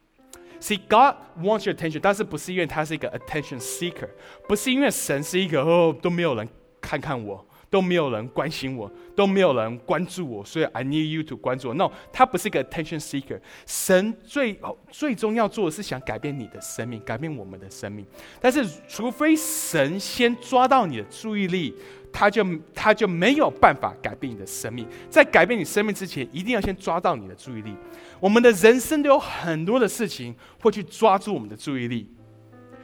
[0.60, 4.08] See, God wants your attention，但是不是因为他是一个 attention seeker，
[4.46, 6.48] 不是因为神是一个哦都没有人
[6.80, 7.44] 看看我。
[7.74, 11.74] 都没有人关心我，都没有人关注我，所以 I need you to 关注我。
[11.74, 13.40] No，他不是一个 attention seeker。
[13.66, 14.56] 神最
[14.92, 18.06] 最终要做的是想改变你的生命，改变我们的生命。
[18.40, 21.74] 但是，除非神先抓到你的注意力，
[22.12, 24.86] 他就他就没有办法改变你的生命。
[25.10, 27.74] 在改变你生命之前，一定要先抓到你的注意力。
[28.20, 32.08] 我们的人生都有很多的事情会去抓住我们的注意力。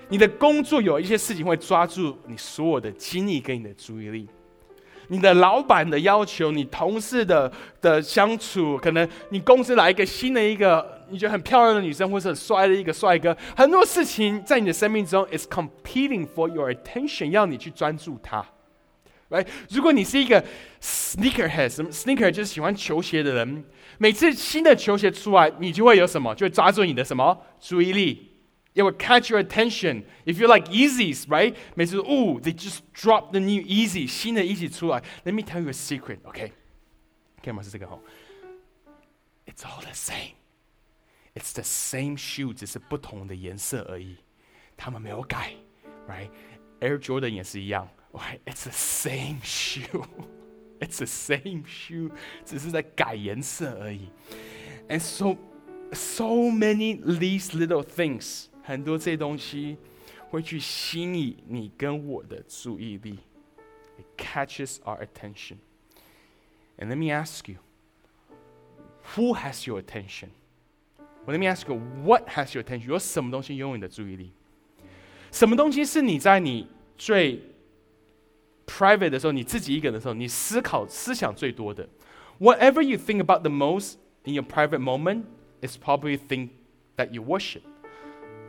[0.08, 4.28] 你的工作有一些事情会抓住你所有的精力跟你的注意力。
[5.10, 18.44] 你的老板的要求，你同事的的相处，可能你公司来一个新的一个你觉得很漂亮的女生，或是很帅的一个帅哥，很多事情在你的生命中，is competing for your attention，要你去专注它。
[19.28, 19.46] Right？
[19.70, 20.44] 如果你是一个
[20.80, 23.64] sneakerhead，什么 sneaker 就是喜欢球鞋的人，
[23.98, 28.29] 每次新的球鞋出来，你就会有什么，就会抓住你的什么注意力。
[28.73, 30.03] It will catch your attention.
[30.25, 31.55] If you like Yeezys, right?
[31.75, 35.01] 每次哦，they just drop the new Yeezy，新的 Yeezy 出来。
[35.23, 36.51] Let me tell you a secret, okay?
[37.41, 37.97] 干嘛是这个哈？
[39.45, 40.33] It's all the same.
[41.35, 44.17] It's the same shoe，只是不同的颜色而已。
[44.75, 45.53] 他们没有改，
[46.09, 52.11] right？Air Jordan 也是一样，right？It's the same shoe。It's the same shoe，
[52.43, 54.09] 只是在改颜色而已。
[54.89, 55.37] And so,
[55.93, 59.77] so many these little things， 很多这些东西
[60.29, 63.19] 会去吸引你跟我的注意力。
[63.97, 65.57] It catches our attention.
[66.77, 67.59] And let me ask you,
[69.15, 70.29] who has your attention?
[71.25, 72.87] Well, let me ask you, what has your attention?
[72.87, 74.31] 有什么东西拥有你的注意力？
[75.31, 76.67] 什么东西是你在你
[76.97, 77.41] 最
[78.67, 81.87] private 的时候，你自己一个人的时候，你思考思想最多的？
[82.39, 83.95] Whatever you think about the most
[84.25, 85.23] in your private moment
[85.61, 86.49] is probably thing
[86.97, 87.61] that you worship。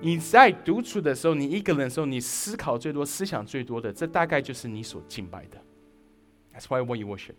[0.01, 5.57] 你在独处的时候，你一个人的时候，你思考最多、思想最多的，这大概就是你所敬拜的。
[6.53, 7.35] That's why when you worship。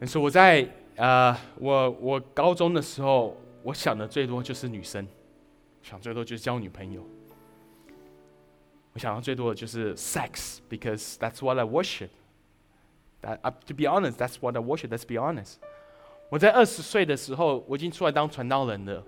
[0.00, 5.06] 你说我在呃，我我高中的时候，我想的最多就是女生，
[5.80, 7.06] 想最多就是交女朋友。
[8.92, 12.08] 我想到最多的就是 sex，because that's what I worship。
[13.22, 14.88] That to be honest, that's what I worship.
[14.88, 15.54] Let's be honest。
[16.30, 19.04] 我在二十岁的时候，我已经出来当传道人了。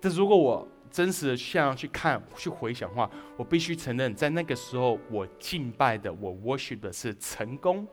[0.00, 7.84] 但如果我真实的像去看、去回想的话，我必须承认，在那个时候，我敬拜的、我 worship 的是成功。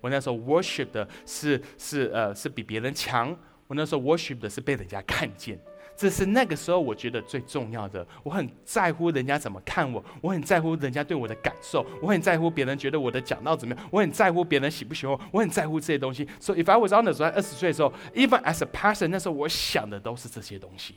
[0.00, 3.36] 我那时候 worship 的是是呃是比别人强。
[3.66, 5.60] 我那时候 worship 的是被人家看见。
[5.94, 8.06] 这是那个时候我觉得最重要的。
[8.22, 16.26] 我很在乎人家怎么看我，我很在乎人家对我的感受，我很在乎别人觉得我的讲道怎么样，我很在乎别人喜不喜欢我，很在乎这些东西。
[16.40, 20.94] So if I was on the 时候，二十岁的时候，even as a pastor，那时候我想的都是这些东西。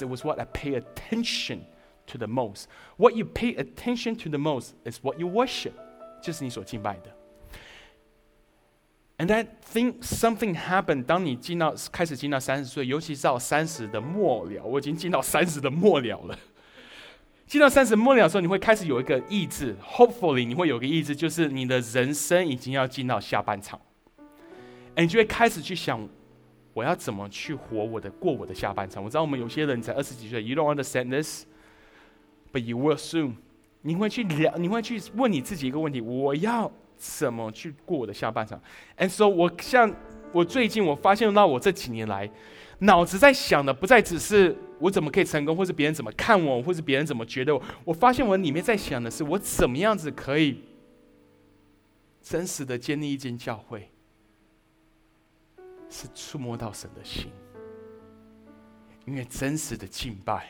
[0.00, 1.60] It was what I pay attention
[2.06, 2.64] to the most.
[2.96, 5.72] What you pay attention to the most is what you worship，
[6.22, 7.16] 就是你所敬拜的。
[9.18, 11.04] And I think something happened。
[11.04, 16.38] 当你进到开始进到三十岁，尤其是到三十的末了，我已经进到三十的末了了。
[17.46, 23.80] 进到三十末了的时候，你会开始有一个意志，Hopefully，你会有个意志，就是你的人生已经要进到下半场。
[24.96, 26.08] 你就会开始去想，
[26.74, 29.02] 我要怎么去活我的过我的下半场。
[29.02, 33.34] 我知道我们有些人才二十几岁，You don't understand this，but you will soon。
[33.82, 36.70] 你会去聊，你会去问你自己一个问题：我要。
[36.94, 38.62] 怎么去过我的下半场
[38.96, 39.92] ？And so，我像
[40.30, 42.30] 我最近我发现到我这几年来，
[42.78, 47.60] 脑子在想的不再只是我怎么可以成功，或是别人怎么看我，或是别人怎么觉得我。
[47.84, 50.60] 我发现我里面在想的是，我怎么样子可以
[52.22, 53.90] 真实的建立一间教会，
[55.92, 57.30] 是触摸到神的心。
[59.04, 60.48] 因为真实的敬拜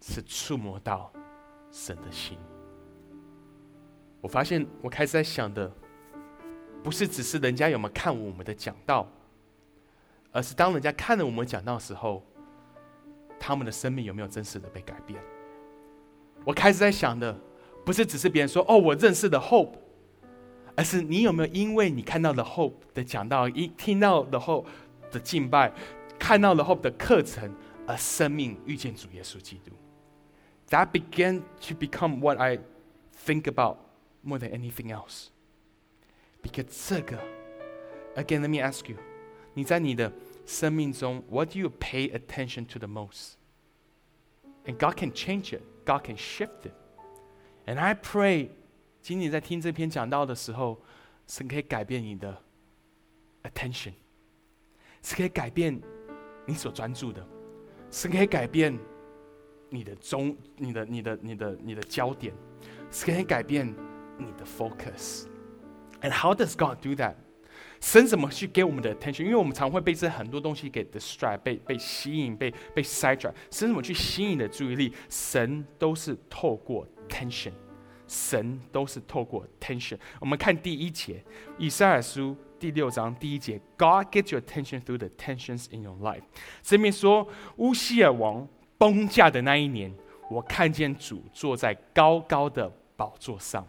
[0.00, 1.12] 是触摸到
[1.72, 2.38] 神的心。
[4.20, 5.70] 我发现，我开始在想的，
[6.82, 9.08] 不是只是人家有没有看我们的讲道，
[10.30, 12.22] 而是当人家看了我们讲道的时候，
[13.40, 15.20] 他们的生命有没有真实的被改变？
[16.44, 17.34] 我开始在想的，
[17.84, 19.76] 不是只是别人说哦，我认识的 Hope，
[20.75, 24.65] 而是你有没有因为你看到了 Hope 的讲道，一听到了 Hope
[25.11, 25.73] 的敬拜，
[26.17, 27.53] 看到了 Hope 的课程，
[27.85, 29.71] 而生命遇见主耶稣基督？
[30.69, 32.59] That began to become what I
[33.25, 33.77] think about.
[34.23, 35.29] more than anything else.
[36.41, 37.17] Because 这个，
[38.15, 38.97] again, let me ask you，
[39.53, 40.11] 你在你的
[40.45, 43.33] 生命中，what do you pay attention to the most?
[44.65, 45.61] And God can change it.
[45.85, 46.73] God can shift it.
[47.65, 48.49] And I pray，
[49.04, 50.80] 今天在听这篇讲道的时候，
[51.26, 52.34] 神可以改变你的
[53.42, 53.92] attention，
[55.02, 55.78] 是可以改变
[56.46, 57.22] 你所专注的，
[57.90, 58.74] 是可以改变
[59.68, 62.32] 你的中、你的、你的、你的、你的焦点，
[62.90, 63.66] 是可以改变。
[64.16, 65.24] 你的 focus。
[66.00, 67.16] And how does God do that？
[67.80, 69.24] 神怎么去给我们的 attention？
[69.24, 73.34] 因为我们常会被这很多东西给 distract，被被吸引，被被 sidetrack。
[73.50, 74.94] 神怎么去吸引你的注意力？
[75.10, 77.52] 神都是透过 tension，
[78.06, 79.98] 神都是透过 tension。
[80.20, 81.22] 我们看第一节，
[81.58, 86.22] 以赛亚书第六章第一节，God gets your attention through the tensions in your life。
[86.62, 88.46] 这边说乌西尔王
[88.78, 89.92] 崩驾的那一年，
[90.30, 93.66] 我看见主坐在高高的宝座上。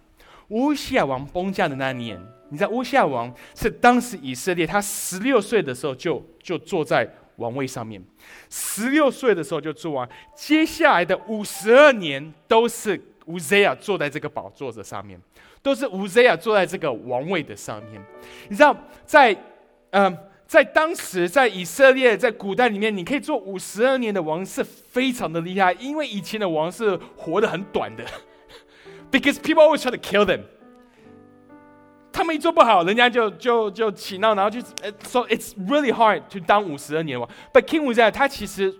[0.49, 2.19] 乌西尔王崩驾的那年，
[2.49, 8.03] 你知道乌西尔王是当时以色列他十六岁的时候就就坐在王位上面，
[8.49, 15.19] 十六岁的时候就做完，接下来的五十二年都是乌西亚坐在这个宝座的上面，
[15.61, 18.01] 都是乌西亚坐在这个王位的上面。
[18.49, 19.36] 你知道，在
[19.91, 28.05] 嗯，在当时在以色列在古代里面，你可以做五十二年的王是非常的厉害，因为以前的王是活得很短的。
[29.11, 30.41] because people always try to kill them.
[32.11, 34.61] 他们一做不好，人家就就就起闹，然后就
[35.03, 37.30] ，so it's really hard to 当五十二年王。
[37.51, 38.73] But King Uzziah 他其实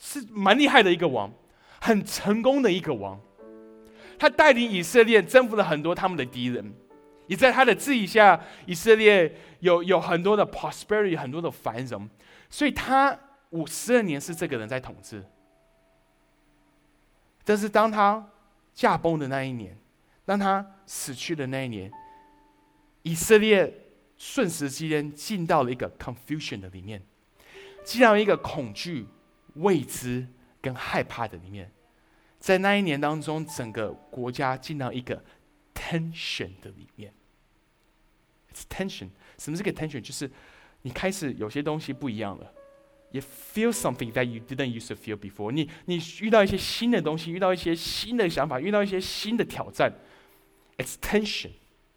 [0.00, 1.32] 是蛮厉害的一个王，
[1.80, 3.20] 很成功的一个王。
[4.18, 6.74] 他带领以色列征服了很多他们的敌人，
[7.26, 12.08] 也在他的治理下，以色列有有很多的 prosperity，很多的繁荣。
[12.50, 13.18] 所以他
[13.50, 15.24] 五十二年是这个人在统治。
[17.44, 18.28] 但是当他
[18.74, 19.76] 驾崩的那一年，
[20.24, 21.90] 当他死去的那一年，
[23.02, 23.72] 以色列
[24.16, 27.02] 瞬时之间进到了一个 confusion 的里面，
[27.84, 29.06] 进到一个恐惧、
[29.54, 30.26] 未知
[30.60, 31.70] 跟害怕的里面。
[32.48, 35.22] 在那一年当中，整个国家进到一个
[35.74, 37.12] tension 的里面。
[38.50, 39.10] It's tension。
[39.36, 40.00] 什么是个 tension？
[40.00, 40.30] 就是
[40.80, 42.50] 你开始有些东西不一样了。
[43.10, 45.52] You feel something that you didn't used to feel before。
[45.52, 49.92] 你你遇到一些新的东西，遇到一些新的想法，遇到一些新的挑战。
[50.78, 51.50] It's tension。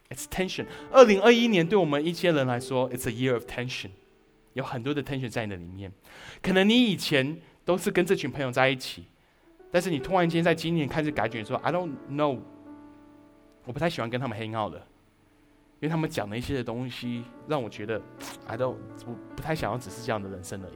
[0.10, 0.66] It's tension。
[0.92, 3.92] 二零二一年对我们一些人来说，It's a year of tension。
[4.52, 5.94] 有很多的 tension 在你的里面。
[6.42, 9.06] 可能你以前都是跟这群朋友在一起。
[9.72, 12.40] 但是你突然间在今年开始改卷说，I don't know，
[13.64, 14.82] 我不太喜欢跟他们 hang out，因
[15.82, 18.02] 为他们讲的一些的东西让我觉得
[18.48, 20.74] ，I don't，我不太想要只是这样的人生而已。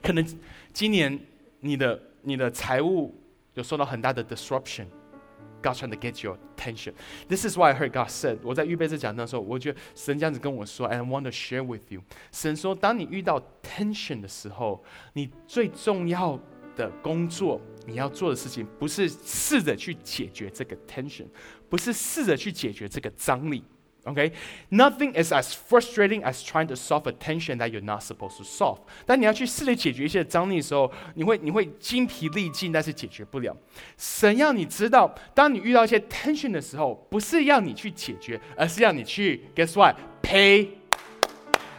[0.00, 0.24] 可能
[0.72, 1.18] 今年
[1.60, 3.12] 你的你的财务
[3.54, 6.92] 有受到很大的 disruption，God trying to get your attention。
[7.28, 12.02] This is why I heard God said，我在预备这讲的时候，我觉得神这样子跟我说，I want to share with you。
[12.30, 14.84] 神说，当你遇到 tension 的时候，
[15.14, 16.38] 你最重要。
[16.77, 21.27] 的工作，你要做的事情不是试着去解决这个 tension，
[21.69, 23.63] 不是试着去解决这个张力。
[24.05, 28.79] OK，nothing is as frustrating as trying to solve a tension that you're not supposed to solve。
[29.05, 33.55] 当你要去试着解决一些张力的时候，你会你会精疲力尽，但是解决不了。
[33.97, 40.67] 神要你知道，当你遇到一些 tension 的时候，不是要你去解决，而是要你去 guess what？Pay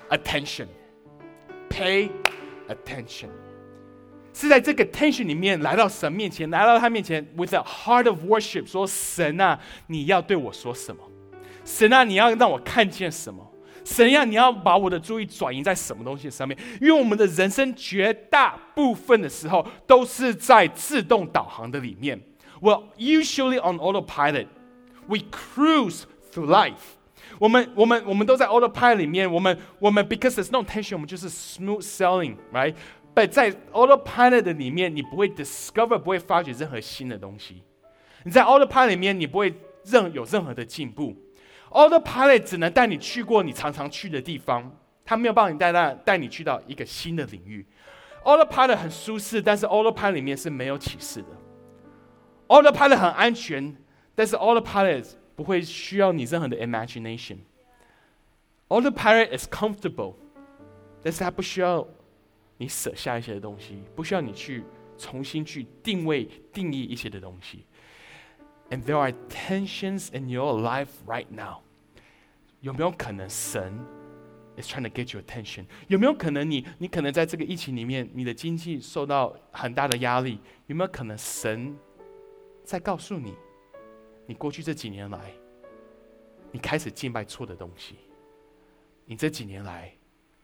[0.09, 2.09] attention，pay
[2.69, 3.29] attention。
[4.40, 11.02] 是在这个 tension 里面来到神面前，来到他面前，with a heart of worship，说神啊，你要对我说什么？
[11.66, 13.46] 神啊，你要让我看见什么？
[13.84, 16.58] 神啊，你要把我的注意转移在什么东西上面？
[16.80, 22.22] 因为我们的人生绝大部分的时候都是在自动导航的里面。
[22.62, 24.48] Well, usually on autopilot,
[25.08, 26.96] we cruise through life.
[27.38, 32.74] 我们我们我们都在 autopilot 里面，我们我们 because there's no tension，我们就是 smooth sailing，right？
[33.28, 37.64] 在 autopilot 的里面，你不会 discover，不会发掘任何新的东西。
[38.24, 39.54] 你在 autopilot 里面，你不会
[39.86, 41.16] 任有任何的进步。
[41.72, 47.66] autopilot 只能带你去过你常常去的地方，它没有帮你带到带你去到一个新的领域。
[48.24, 51.28] autopilot 很舒适，但是 autopilot 里面是没有启示的。
[52.48, 53.76] autopilot 很安全，
[54.14, 55.06] 但是 autopilot
[55.36, 57.38] 不会需要你任何的 imagination。
[58.68, 60.16] autopilot is comfortable，
[61.02, 61.88] 但是它不需要。
[62.62, 64.66] 你舍下一些的东西，不需要你去
[64.98, 67.66] 重新去定位、定义一些的东西。
[68.70, 71.62] And there are tensions in your life right now。
[72.60, 73.74] 有没有可能神
[74.58, 75.66] is trying to get your attention？
[75.88, 80.40] 有没有可能你你可能在这个疫情里面，你的经济受到很大的压力？
[80.68, 81.74] 有没有可能神
[82.66, 83.34] 在告诉你，
[84.26, 85.32] 你过去这几年来，
[86.52, 87.96] 你开始敬拜错的东西？
[89.06, 89.94] 你这几年来？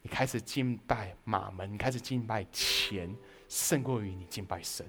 [0.05, 3.11] 你开始敬拜马门，你开始敬拜钱，
[3.49, 4.85] 胜过于你敬拜神。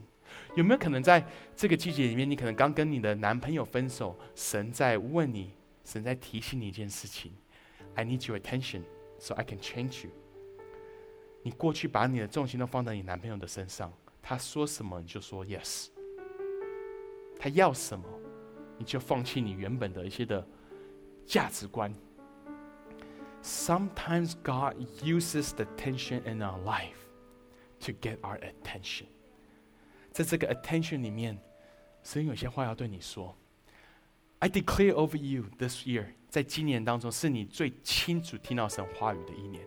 [0.55, 5.55] 有没有可能在这个季节里面，你可能刚跟你的男朋友分手，神在问你，
[5.87, 7.33] 神在提醒你一件事情
[7.95, 8.83] ：I need your attention,
[9.19, 10.11] so I can change you。
[11.43, 13.91] 你过去把你的重心都放在你男朋友的身上，
[14.21, 15.87] 他说什么你就说 yes，
[17.39, 18.05] 他要什么
[18.77, 20.47] 你就放弃你原本的一些的
[21.25, 21.91] 价值观。
[23.47, 24.75] Sometimes God
[25.05, 27.07] uses the tension in our life
[27.79, 29.05] to get our attention。
[30.11, 31.39] 在这个 attention 里面，
[32.03, 33.37] 神有些话要对你说。
[34.41, 39.65] I declare over you this year，在今年当中是你最清楚听到神话语的一年。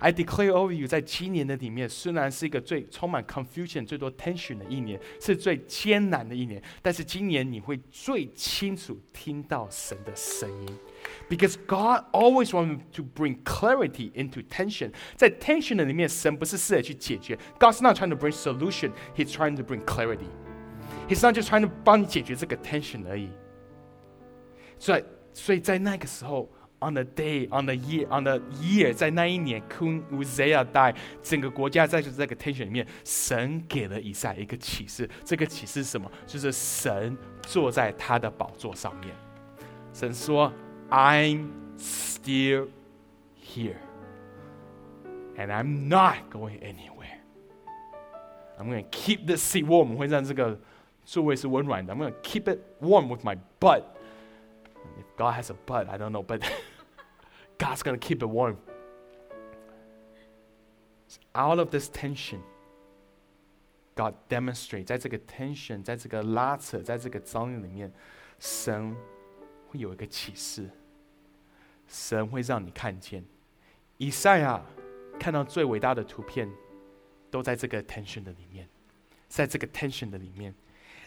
[0.00, 10.78] I declare over you，在今年的里面，虽然是一个最充满 confusion、最多 tension 的一年，是最艰难的一年，但是今年你会最清楚听到神的声音。
[11.29, 19.31] Because God always wants to bring clarity into tension，在 tension 的里面，神不是试着去解决，God's not trying to bring solution，He's
[19.31, 23.29] trying to bring clarity。He's not just trying to 帮你解决这个 tension 而已。
[24.79, 26.49] 所以，所以在那个时候，
[26.79, 35.07] on the day, on the year, on the year，在那一年，King Uzziah died，整个国家在这个 tension 里面，神给了以赛一个启示。
[35.23, 36.11] 这个启示是什么？
[36.25, 39.15] 就是神坐在他的宝座上面。
[39.93, 40.51] 神说。
[40.93, 42.67] I'm still
[43.35, 43.79] here.
[45.37, 47.19] And I'm not going anywhere.
[48.59, 49.95] I'm going to keep this seat warm.
[49.95, 50.59] 会让这个
[51.05, 51.93] 座位是温暖的。
[51.93, 53.83] I'm going to keep it warm with my butt.
[54.97, 56.41] If God has a butt, I don't know, but
[57.57, 58.57] God's going to keep it warm.
[61.33, 62.41] Out of this tension,
[63.95, 67.91] God demonstrate 在这个 tension，在这个拉扯，在这个张力里面，
[68.39, 68.95] 神
[69.69, 70.69] 会有一个启示，
[71.86, 73.24] 神会让你看见。
[73.98, 74.60] 以赛亚
[75.18, 76.50] 看到最伟大的图片，
[77.30, 78.68] 都在这个 tension 的里面，
[79.28, 80.54] 在这个 tension 的里面。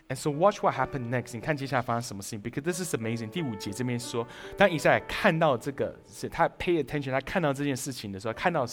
[0.10, 1.34] And so watch what happened next。
[1.34, 3.30] 你看接下来发生什么事情？Because this is amazing。
[3.30, 4.26] 第五节这边说，
[4.56, 8.66] 当以赛亚看到这个，是他 pay attention，他看到这件事情的时候，看到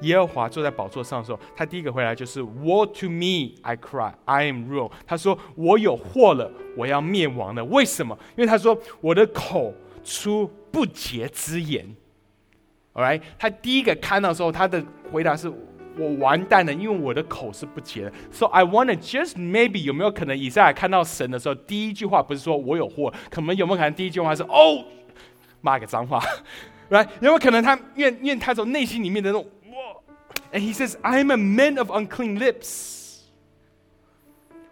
[0.00, 3.60] 耶和华坐在宝座上的时候，他第一个回来就是 Woe to me!
[3.62, 4.90] I cry, I am ruined。
[5.06, 7.64] 他说我有祸了，我要灭亡了。
[7.66, 8.18] 为什么？
[8.36, 9.72] 因为他说我的口
[10.06, 11.84] 出不洁之言。
[12.94, 14.82] Alright，他第一个看到的时候，他的
[15.12, 15.52] 回答是。
[15.98, 18.12] 我完蛋了，因为我的口是不洁的。
[18.30, 24.84] So I wanna just maybe 有没有可能以赛亚看到神的时候，第一句话不是说我有祸，可能有没有可能第一句话是哦，
[25.62, 26.22] 骂个脏话，
[26.90, 29.78] 来有没有可能他念念他从内心里面的那种哇
[30.52, 32.95] ，And he says I'm a man of unclean lips。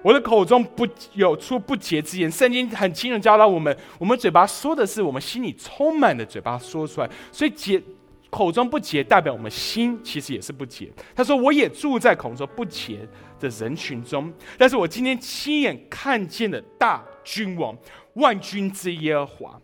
[0.04, 2.30] 我的口中不有出不洁之言。
[2.30, 7.82] 圣经很清楚教导我们，我们嘴巴说的是我们心里充满的，嘴巴说出来，所以洁。
[8.30, 10.90] 口中不洁，代表我们心其实也是不洁。
[11.14, 17.78] 他说：“我也住在口中不洁的人群中，但是我今天亲眼看见了大君王
[18.14, 19.60] 万军之耶和华。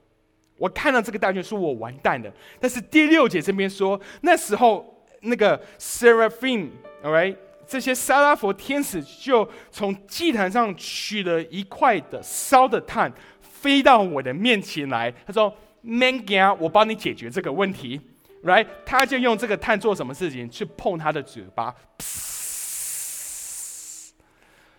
[0.57, 2.33] 我看到这个大君，说我完蛋了。
[2.61, 7.35] 但是第六节这边说，那时候那个 seraphim，all right，
[7.71, 15.09] 这些撒拉佛天使就从祭坛上取了一块的烧的炭，飞到我的面前来。
[15.25, 18.01] 他说：“Man g a 我帮你解决这个问题。’
[18.43, 20.51] Right，他就用这个碳做什么事情？
[20.51, 21.73] 去碰他的嘴巴。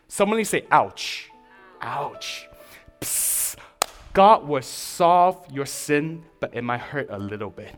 [0.10, 1.30] Somebody say ouch,
[1.80, 2.44] ouch.
[4.12, 7.76] God will solve your sin, but it might hurt a little bit.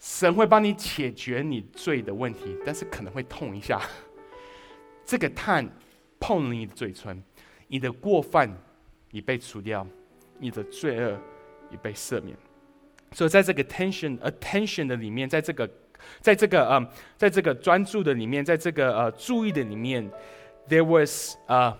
[0.00, 3.80] 神会帮你解决你罪的问题，但是可能会痛一下。
[5.04, 5.68] 这个碳
[6.18, 7.22] 碰了你的嘴唇，
[7.68, 8.50] 你的过犯
[9.10, 9.86] 已被除掉，
[10.38, 11.20] 你的罪恶
[11.70, 12.34] 已被赦免。
[13.12, 15.68] 所以在这个 tension attention 的里面，在这个，
[16.20, 20.08] 在这个呃，在这个专注的里面，在这个呃注意的里面
[20.68, 21.76] ，there was 呃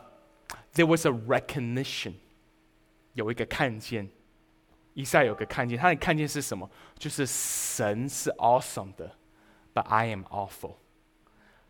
[0.74, 2.12] ，there was a recognition，
[3.14, 4.10] 有一个看见，
[4.94, 6.68] 以赛有个看见，他的看见是什么？
[6.98, 9.10] 就是神是 awesome 的
[9.74, 10.74] ，but I am awful。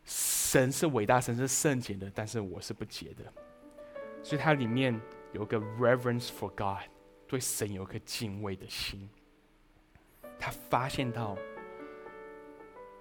[0.05, 3.33] 神是伟大，神是圣洁的，但是我是不洁的。
[4.23, 5.01] 所以它里面
[5.33, 6.89] 有个 reverence for God，
[7.27, 9.09] 对神有个敬畏的心。
[10.39, 11.37] 他发现到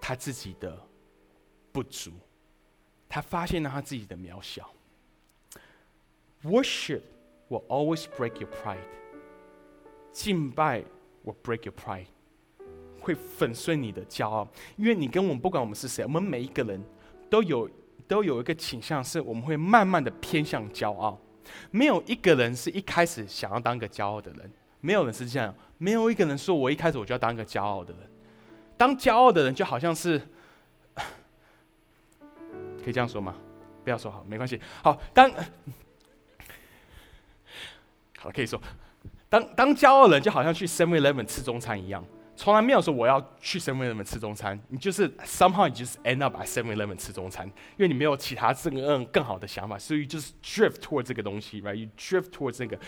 [0.01, 0.77] 他自己的
[1.71, 2.11] 不足，
[3.07, 4.69] 他发现到他自己的渺小。
[6.43, 7.01] Worship
[7.49, 8.98] will always break your pride。
[10.11, 10.83] 敬拜
[11.23, 12.05] will break your pride，
[12.99, 14.47] 会粉碎你的骄傲。
[14.75, 16.81] 因为你跟我们不管我们是谁，我们每一个人
[17.29, 17.69] 都有
[18.07, 21.19] 都有一个倾向，是我们会慢慢的偏向骄傲。
[21.71, 24.51] 没有一个人是一开始想要当个骄傲的人。
[24.81, 28.09] 没有人是这样，没有一个人说我一开始我就要当个骄傲的人。
[28.77, 30.17] 当骄傲的人就好像是，
[32.81, 33.35] 可以这样说吗？
[33.83, 34.59] 不要说好，没关系。
[34.81, 35.29] 好，当
[38.19, 38.61] 好可以说，
[39.29, 42.03] 当当骄傲的人就好像去 Seven Eleven 吃中餐一样。
[42.35, 52.29] 从来没有说我要去 Seven Eleven 吃中餐，你就是 somehow 你就是 end up at Seven Eleven 吃中餐，因为你没有其他这个更好的想法，所以就是 drift toward 这个东西，right？You drift
[52.29, 52.79] toward 这个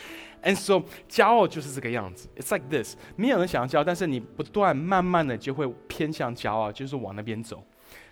[0.42, 2.30] ，and so 骄傲就是这个样子。
[2.38, 7.62] It's like this，没有人想要骄傲，但是你不断慢慢的就会偏向骄傲，就是往那边走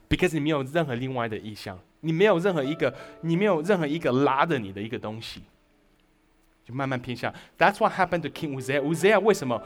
[0.10, 5.44] ，because 你没有任何另外的意向，你没有任何一个，你没有任何一个拉着你的一个东西，
[6.74, 7.34] 慢慢偏向。
[7.58, 8.82] That's what happened to King Uzziah。
[8.82, 9.62] Uzziah 为什么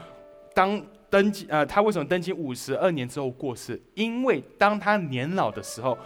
[0.54, 0.84] 当？
[1.10, 3.80] 登基，呃，他为什么登基五十二年之后过世？
[3.94, 5.96] 因为当他年老的时候，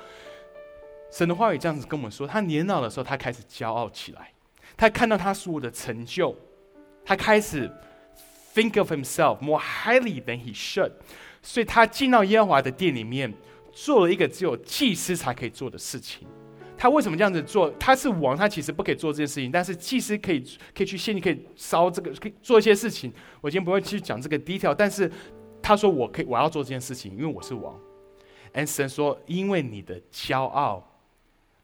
[1.10, 4.34] 神的话语这样子跟我们说：他年老的时候，他开始骄傲起来，
[4.76, 6.36] 他看到他所有的成就，
[7.06, 7.70] 他开始
[8.54, 10.92] think of himself more highly than he should，
[11.40, 13.32] 所以他进到耶和华的殿里面，
[13.72, 16.28] 做了一个只有祭司才可以做的事情。
[16.78, 17.68] 他为什么这样子做？
[17.72, 19.50] 他是王，他其实不可以做这件事情。
[19.50, 20.40] 但是祭司可以，
[20.74, 23.12] 可以去献祭，可以烧这个，可以做一些事情。
[23.40, 25.10] 我今天不会去讲这个 detail，但是
[25.60, 27.76] 他说我可以，我要做这件事情，因为我是王。
[28.54, 30.88] And 神说，因为你的骄傲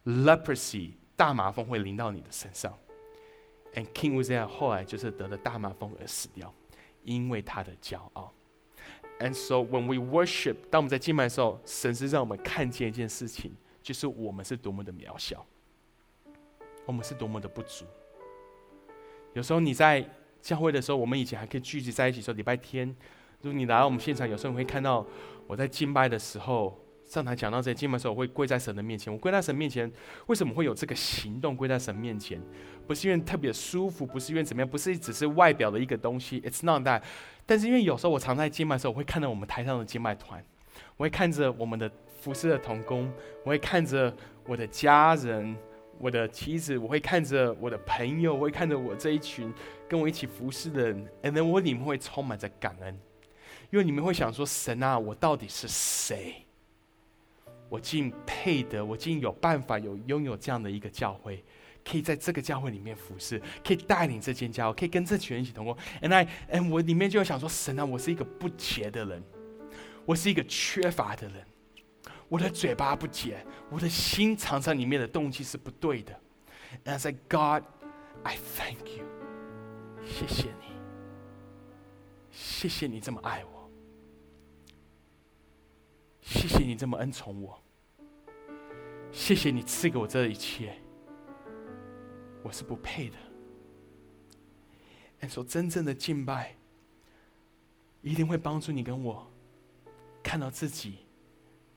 [0.04, 2.74] ，leprosy 大麻风会临到你的身上。
[3.74, 6.52] And King Uzziah 后来就是得了大麻风而死掉，
[7.04, 8.32] 因为他的骄傲。
[9.20, 13.52] And so when we worship，当我们在敬拜的时候，神是让我们看见一件事情，
[13.84, 15.44] 就是我们是多么的渺小，
[16.86, 17.84] 我们是多么的不足。
[19.34, 20.02] 有时候你在
[20.40, 22.88] 教会的时候，我们以前还可以聚集在一起说礼拜天，
[23.42, 25.06] 如果你来到我们现场，有时候你会看到
[25.46, 26.80] 我在敬拜的时候。
[27.06, 29.12] 上台讲到这些经文的时候，我会跪在神的面前。
[29.12, 29.92] 我跪在神面前，
[30.26, 31.54] 为什么会有这个行动？
[31.54, 32.40] 跪在神面前，
[32.86, 36.40] 不是因为特别舒服，不是因为怎么样，不是只是外表的一个东西。
[36.40, 37.02] It's not that。
[37.44, 40.42] 但是因为有时候我常在敬拜的时候，我会看到我们台上的敬拜团，
[40.96, 41.92] 我会看着我们的
[42.24, 43.12] 服侍的童工，
[43.42, 44.16] 我会看着
[44.46, 45.54] 我的家人、
[45.98, 49.52] 我的妻子，我会看着我的朋友，我会看着我这一群
[49.86, 52.98] 跟我一起服侍的人，And then 我里面会充满着感恩，
[53.70, 56.46] 因为你们会想说：神啊，我到底是谁？
[57.68, 61.44] 我竟配得，我竟有办法有拥有这样的一个教会，
[61.84, 65.76] 可以在这个教会里面服侍，可以带领这间教会，可以跟这群人一起同工。
[66.00, 69.22] And I and 我里面就会想说，神啊，我是一个不洁的人，
[70.06, 71.44] 我是一个缺乏的人，
[72.34, 76.12] 我的嘴巴不洁，我的心常常里面的动机是不对的。
[76.84, 77.62] And I say, God,
[78.24, 79.04] I thank you，
[80.04, 80.74] 谢谢你，
[82.32, 83.70] 谢谢你这么爱我。
[86.22, 87.62] 谢谢你这么恩宠我，
[89.12, 90.74] 谢谢你赐给我这一切，
[92.42, 93.16] 我是不配的。
[95.28, 96.56] 说真正的敬拜，
[98.02, 99.30] 一定会帮助你跟我
[100.20, 101.03] 看到自己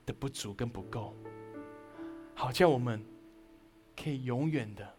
[0.08, 1.14] 的不足跟不够，
[2.34, 3.04] 好叫我们
[3.94, 4.96] 可以永远的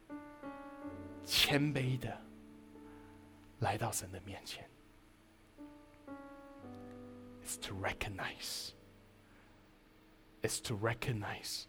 [1.26, 2.16] 谦卑的
[3.62, 4.70] 来到神的面前。
[7.44, 8.74] Is to recognize.
[10.44, 11.64] is to recognize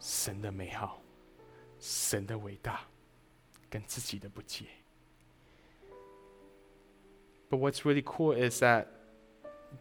[0.00, 1.00] 神的美好、
[1.78, 2.80] 神的伟大，
[3.70, 4.66] 跟自己的不解。
[7.48, 8.88] But what's really cool is that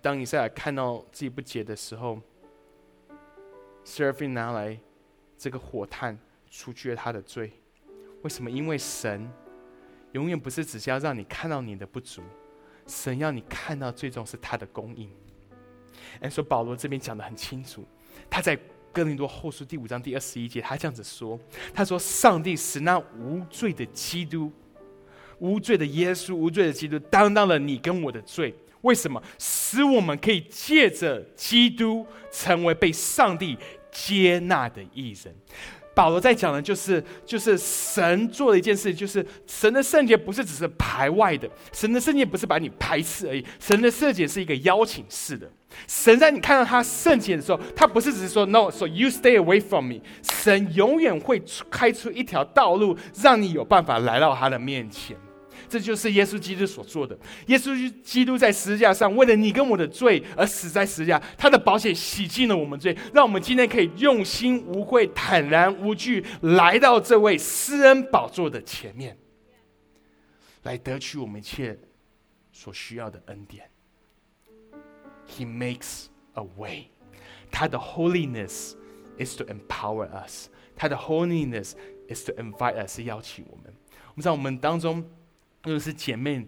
[0.02, 2.22] 当以赛亚看到自己不解的时候
[3.84, 4.78] s e r a p h i n 拿来
[5.38, 6.18] 这个火炭
[6.50, 7.52] 除去了他的罪。
[8.22, 8.50] 为什么？
[8.50, 9.30] 因为神
[10.14, 12.22] 永远不是只是要让你看到你的不足，
[12.88, 15.10] 神要你看到最终是他的供应。
[16.22, 17.86] 哎，说保罗这边讲的很清楚。
[18.30, 18.58] 他在
[18.92, 21.40] 哥林多后书第五章第二十一节，他这样子说
[21.74, 24.52] ：“他说，上帝使那无罪的基督、
[25.40, 28.56] 无罪的耶稣、无罪的基督担当了你跟我的罪。
[28.84, 29.22] 为什么？
[29.38, 33.58] 使我们可以借着基督成为被上帝
[33.92, 35.36] 接纳的艺人。”
[35.96, 45.48] 保罗在讲的，就是就是神做了一件事，就是神的圣洁不是只是排外的，神的圣洁不是把你排斥而已，神的圣洁是一个邀请式的。
[45.88, 50.00] 神在你看到他圣洁的时候，他不是只是说 “no”，so you stay away from me。
[50.24, 55.16] 神永远会开出一条道路，让你有办法来到他的面前。
[55.70, 57.18] 这就是耶稣基督所做的。
[57.48, 69.18] 耶稣基督在十字架上，为了你跟我的罪而死在十字架，他的保险洗净了我们罪，让我们今天可以用心无愧、坦然无惧来到这位施恩宝座的前面，
[70.64, 71.78] 来得取我们一切
[72.52, 73.70] 所需要的恩典。
[75.28, 76.90] He makes a way，
[77.50, 78.74] 他的 holiness
[79.18, 81.74] is to empower us，他的 holiness
[82.10, 83.74] is to invite us，邀请我们。
[84.10, 85.04] 我们在我们当中。
[85.64, 86.46] 如果是姐妹，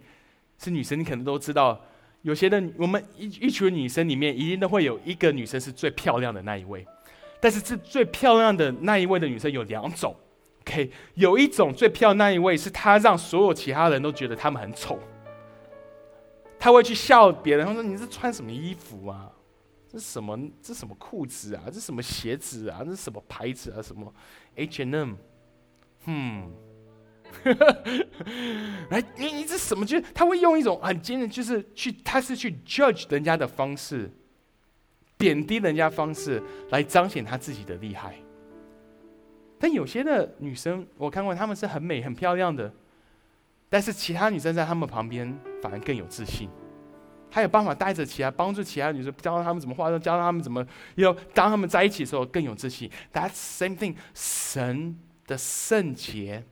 [0.57, 1.81] 是女生，你可能都知道，
[2.21, 6.85] 有些的我们一一群女生里面，一定都会有一个女生是最漂亮的那一位。
[7.39, 10.15] 但是这最漂亮的那一位的女生有两种
[10.61, 10.91] ，OK？
[11.13, 14.99] 有一种最漂亮那一位是她让所有其他人都觉得她们很丑，
[16.59, 19.31] 她会去笑别人，她说：“你是穿什么衣服啊？
[19.87, 20.37] 这什么？
[20.61, 21.63] 这什么裤子啊？
[21.71, 22.81] 这什么鞋子啊？
[22.83, 23.81] 这什么牌子啊？
[23.81, 24.13] 什么
[24.55, 25.13] H&M？
[26.05, 26.51] 嗯。”
[28.89, 29.85] 来，你你这什么？
[29.85, 34.11] 就是他会用一种很坚韧，就是去，他是去 judge 人家的方式，
[35.17, 38.15] 贬低人家方式来彰显他自己的厉害。
[39.57, 42.71] 但有些的女生，我看过，她们是很美、很漂亮的，
[43.69, 46.49] 但是其他女生在她们旁边反而更有自信。
[47.31, 50.65] 她有办法带着其他，帮助其他女生，教她们怎么化妆，教她们怎么
[50.95, 52.91] 要当她们在一起的时候更有自信。
[53.13, 56.43] That's same thing，神的圣洁。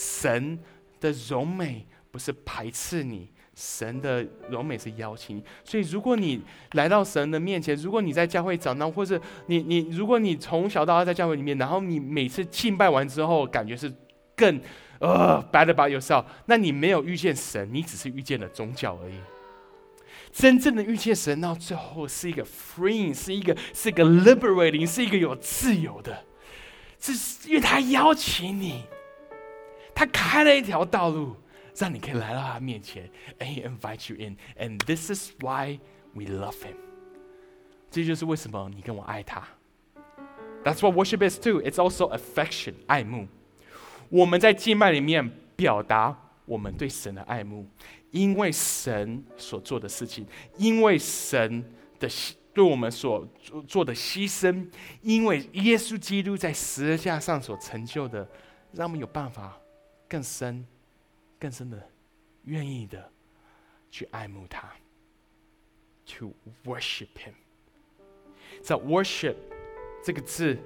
[0.00, 0.58] 神
[0.98, 5.44] 的柔美不是排斥你，神的柔美是邀请你。
[5.62, 6.40] 所以，如果你
[6.72, 13.92] 来到神的面前，如果你在教会长大，或者你你，如果你从小到大在教会里面，然后你每次敬拜完之后，感觉是
[14.34, 14.58] 更
[15.00, 19.14] 呃 bad about yourself，那你没有遇见神，你只是遇见了宗教而已。
[20.32, 26.24] 真正的遇见神，到最后是一个 freeing，是一个是一个 liberating，是一个有自由的。
[26.98, 28.84] 这是因为他邀请你。
[29.94, 31.36] 他开了一条道路，
[31.76, 35.78] 让你可以来到他面前，and He invites you in, and this is why
[36.14, 36.76] we love Him。
[37.90, 39.42] 这就是为什么你跟我爱他。
[40.62, 41.60] That's what worship is too.
[41.62, 43.26] It's also affection，爱慕。
[44.08, 47.66] 我们在敬拜里面表达我们对神的爱慕，
[48.10, 50.26] 因为神所做的事情，
[50.56, 51.64] 因为神
[51.98, 52.08] 的
[52.52, 53.26] 对我们所
[53.68, 54.68] 做的牺牲，
[55.02, 58.28] 因为耶稣基督在十字架上所成就的，
[58.72, 59.59] 让我们有办法
[60.09, 60.67] 更深。
[61.37, 61.89] 更深的，
[62.45, 63.11] 愿意的
[63.91, 64.71] 去爱慕他，
[66.07, 66.33] to
[66.63, 67.33] worship him。
[68.63, 69.35] 在 worship
[70.03, 70.57] 这个字，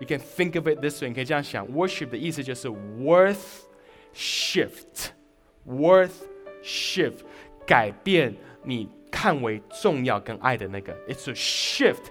[0.00, 3.60] you can think of it this way，你可以这样想，worship 的意思就是 worth
[4.14, 6.14] shift，worth
[6.64, 7.20] shift，
[7.66, 12.06] 改变你看为重要跟爱的那个，it's a shift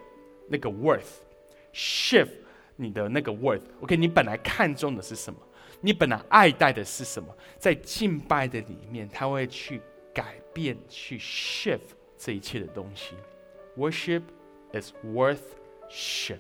[0.48, 2.32] 那个 worth，shift
[2.76, 5.40] 你的那个 worth。OK，你本来看重的是什么？
[5.81, 7.35] 你本来爱戴的是什么？
[7.59, 9.81] 在敬拜的里面，他会去
[10.13, 11.81] 改变、去 shift
[12.19, 13.15] 这一切的东西。
[13.77, 14.23] Worship
[14.73, 15.41] is worth
[15.89, 16.39] shift。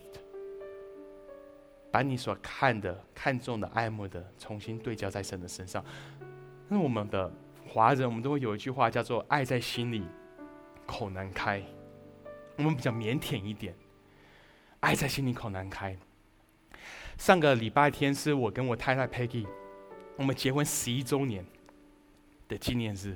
[1.90, 5.84] 把你所看的、看重的、爱慕的，重新对焦在神的身上。
[6.68, 7.32] 那我们的
[7.66, 10.04] 华人，我们都会有一句话叫做“爱在心里，
[10.86, 11.60] 口难开”。
[12.58, 13.74] 我们比较腼腆一点
[14.80, 15.98] ，“爱在心里，口难开”。
[17.20, 19.46] 上个礼拜天是我跟我太太 Peggy，
[20.16, 21.44] 我们结婚十一周年
[22.48, 23.14] 的纪念日。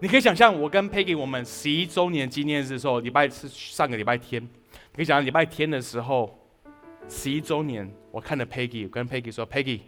[0.00, 4.42] 你可以想象，我跟 Peggy 我们十一周年纪念日的时候，礼拜是上个礼拜天。
[4.42, 6.36] 你可以想象礼拜天的时候，
[7.08, 9.82] 十一周年，我看着 Peggy，跟 Peggy 说：“Peggy，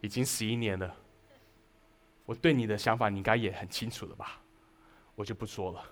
[0.00, 0.94] 已经十一年了。
[2.24, 4.40] 我对你的想法，你应该也很清楚了吧？
[5.16, 5.82] 我就不说了。”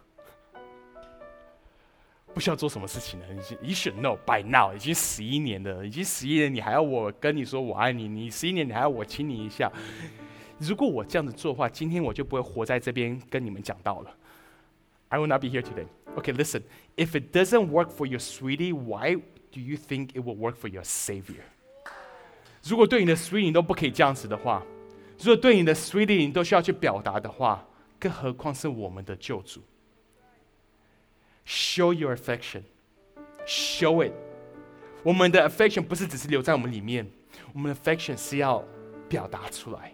[2.36, 8.06] 不需要做什么事情了，已经 You should know by now，已经十一年了，已经十一年，你还要我跟你说我爱你？
[8.06, 9.72] 你十一年，你还要我亲你一下？
[10.58, 14.14] 如果我这样子做的话，今天我就不会活在这边跟你们讲到了。
[15.08, 15.86] I will not be here today.
[16.14, 16.60] Okay, listen.
[16.96, 19.14] If it doesn't work for your sweetie, why
[19.50, 21.40] do you think it will work for your savior?
[22.62, 24.62] 如果对你的 sweetie 都不可以这样子的话，
[25.20, 27.66] 如果对你的 sweetie 你都需要去表达的话，
[27.98, 29.62] 更何况是我们的救主
[31.46, 32.62] ？Show your affection,
[33.46, 34.12] show it.
[35.02, 37.06] 我们的 affection 不是只是留在我们里面，
[37.52, 38.64] 我们的 affection 是要
[39.08, 39.92] 表达出来。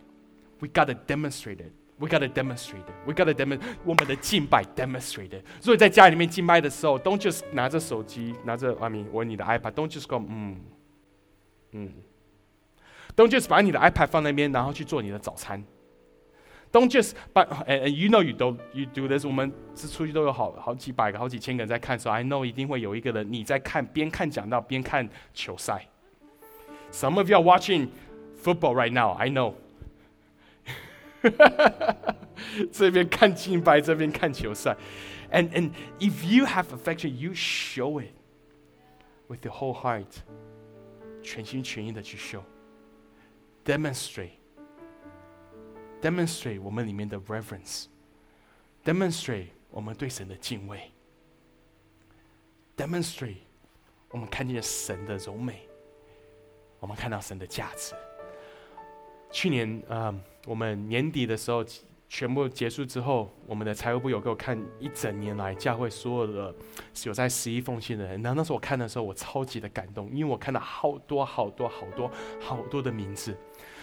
[0.60, 1.72] We gotta demonstrate it.
[1.98, 2.94] We gotta demonstrate it.
[3.06, 5.44] We gotta demon 我们的敬拜 demonstrate it.
[5.60, 9.72] 所以在家里面敬拜的时候，Don't just 拿着手机，拿着 I mean 我你的 iPad.
[9.72, 10.60] Don't just go 嗯
[11.72, 11.92] 嗯。
[13.14, 15.62] Don't just 把你的 iPad 放那边，然后去做你的早餐。
[16.71, 19.25] Don't just but and you know you don't you do this。
[19.25, 25.87] 我们是出去都有好好几百个、好几千个人在看的时候，I know 一定会有一个人你在看，边看讲道边看球赛。
[26.91, 27.89] Some of you are watching
[28.43, 29.15] football right now.
[29.17, 29.53] I know
[32.71, 34.75] 这边看金白，这边看球赛。
[35.31, 38.11] And and if you have affection, you show it
[39.27, 40.05] with your whole heart，
[41.23, 42.41] 全心全意的去 show,
[46.02, 46.60] demonstrate。
[46.60, 50.90] 我们里面的 reverence，demonstrate 我们对神的敬畏
[52.76, 53.36] ，demonstrate
[54.10, 55.66] 我们看见神的柔美，
[56.80, 57.94] 我们看到神的价值。
[59.30, 61.64] 去年啊，我们年底的时候
[62.06, 66.54] 全部结束之后，我们的财务部有给我看一整年来教会所有的
[67.04, 68.22] 有在十一奉献的人。
[68.22, 73.34] 然后那时候我看的时候，我超级的感动，因为我看到好多好多好多好多的名字，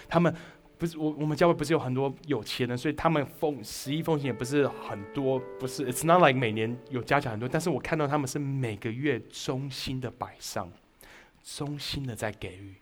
[0.08, 0.32] 他们。
[0.80, 5.86] 不是我，我们教会不是有很多有钱人，所以他们奉十一奉献也不是很多，不是。
[5.92, 10.72] It's not like 每年有加奖很多，但是我看到他们是每个月衷心的摆上，
[11.44, 12.76] 衷心的在给予，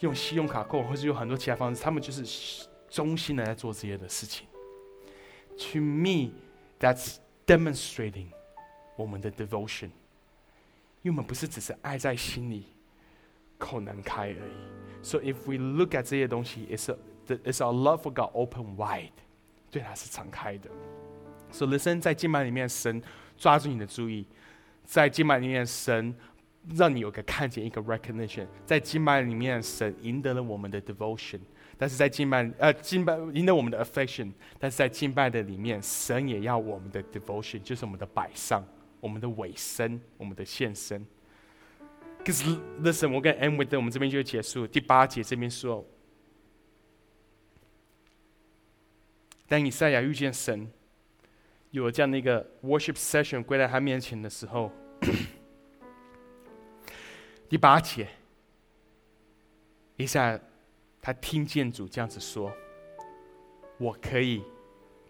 [0.00, 4.48] 用信用卡扣，或是有很多其他方式，他们就是衷心的在做这些的事情。
[5.56, 6.32] To me,
[6.80, 8.26] that's demonstrating
[8.96, 9.90] 我们的 devotion，
[11.02, 12.64] 因为我们不是只是爱在心里，
[13.58, 15.04] 口难开而已。
[15.04, 16.96] So if we look at 这些东西，it's a
[17.26, 19.10] it's our love for God open wide？
[19.70, 20.70] 对他是敞开的。
[21.50, 23.02] So listen，在敬拜里面，神
[23.36, 24.24] 抓住你的注意；
[24.84, 26.14] 在敬拜里面，神
[26.74, 28.46] 让你有个看见，一个 recognition。
[28.66, 31.38] 在敬拜里面，神赢得了我们的 devotion；
[31.76, 38.64] 但是在敬拜呃敬拜赢得我们的 affection；但是在敬拜的里面，神也要我们的 devotion，就是我们的摆上、
[39.00, 41.04] 我们的尾声、我们的献身。
[42.24, 42.44] 可是
[42.82, 44.66] listen，我跟 end with 我们这边就结束。
[44.66, 45.84] 第八节这边说。
[49.46, 50.70] 当以赛亚遇见神，
[51.70, 54.72] 有了这样的一个 worship session 归在他面前的时候，
[57.48, 58.08] 第八节，
[59.96, 60.40] 以赛亚
[61.02, 62.50] 他听见主这样子说
[63.78, 64.42] ：“我可以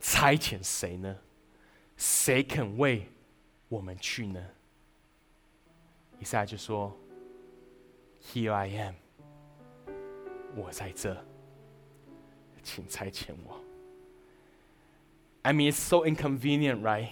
[0.01, 1.16] 差遣谁呢？
[1.97, 3.09] 谁肯为
[3.68, 4.45] 我们去呢？
[6.18, 6.93] 以赛亚就说
[8.20, 8.95] ：“Here I am，
[10.57, 11.16] 我在这，
[12.64, 13.61] 请差遣我。”
[15.47, 17.09] I mean, it's so inconvenient, right?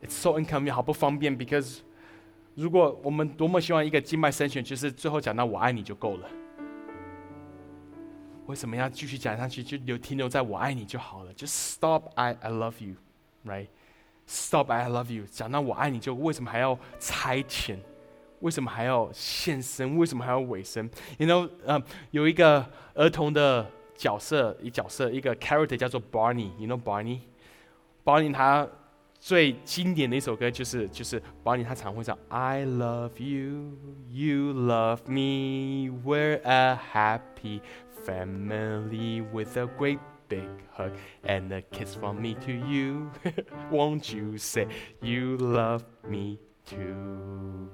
[0.00, 1.78] It's so inconvenient，好不方便，because
[2.54, 6.28] 如果我们多么希望一个经脉筛选，就是最后讲到“我爱你”就够了。
[8.46, 9.64] 为什么要继续讲下去？
[9.64, 11.34] 就留停留在我爱你就好了。
[11.34, 12.94] 就 stop I I love you,
[13.44, 13.66] right?
[14.28, 15.24] Stop I love you。
[15.26, 17.78] 讲到我爱你就为什么还要差遣？
[18.38, 19.96] 为什么还要献身？
[19.96, 22.64] 为什么还要尾声？You know，呃，有一个
[22.94, 23.68] 儿童的。
[23.99, 28.67] 角色一角色一个 character 叫做 Barney，you know Barney，Barney 他
[29.19, 33.77] 最经典的一首歌就是就是 Barney 他常会唱 I love you,
[34.09, 37.61] you love me, we're a happy
[38.05, 40.91] family with a great big hug
[41.23, 43.11] and a kiss from me to you.
[43.71, 44.67] Won't you say
[45.01, 47.69] you love me too?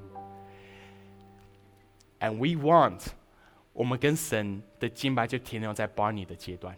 [2.19, 3.15] And we want
[3.75, 6.77] 我们跟神的敬拜就停留在 Barney 的阶段。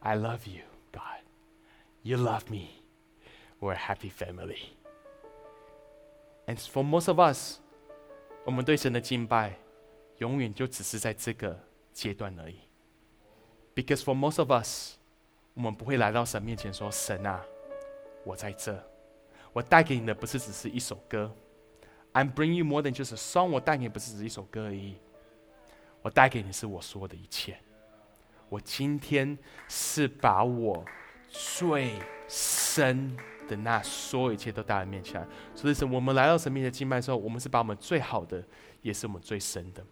[0.00, 1.24] I love you, God.
[2.02, 2.68] You love me.
[3.60, 4.58] We're a happy family.
[6.46, 7.58] And for most of us，
[8.44, 9.58] 我们对神的敬拜
[10.18, 11.58] 永远就只是在这个
[11.92, 12.60] 阶段而已。
[13.74, 14.96] Because for most of us，
[15.54, 17.44] 我们不会来到神面前说：“神啊，
[18.24, 18.82] 我在这，
[19.52, 21.30] 我带给你的不是只是一首歌。
[22.12, 23.48] I'm bringing you more than just a song。
[23.48, 24.96] 我带给你不是只是一首歌而已。”
[26.05, 27.57] 我带给你是我说的一切。
[28.47, 29.35] 我今天
[29.67, 30.85] 是把我
[31.27, 31.93] 最
[32.27, 35.27] 深的那所有一切都带到面前。
[35.55, 38.45] 所以是我们来到神面前敬拜的时候，我们是把我们最好的，
[38.83, 39.83] 也是我们最深的，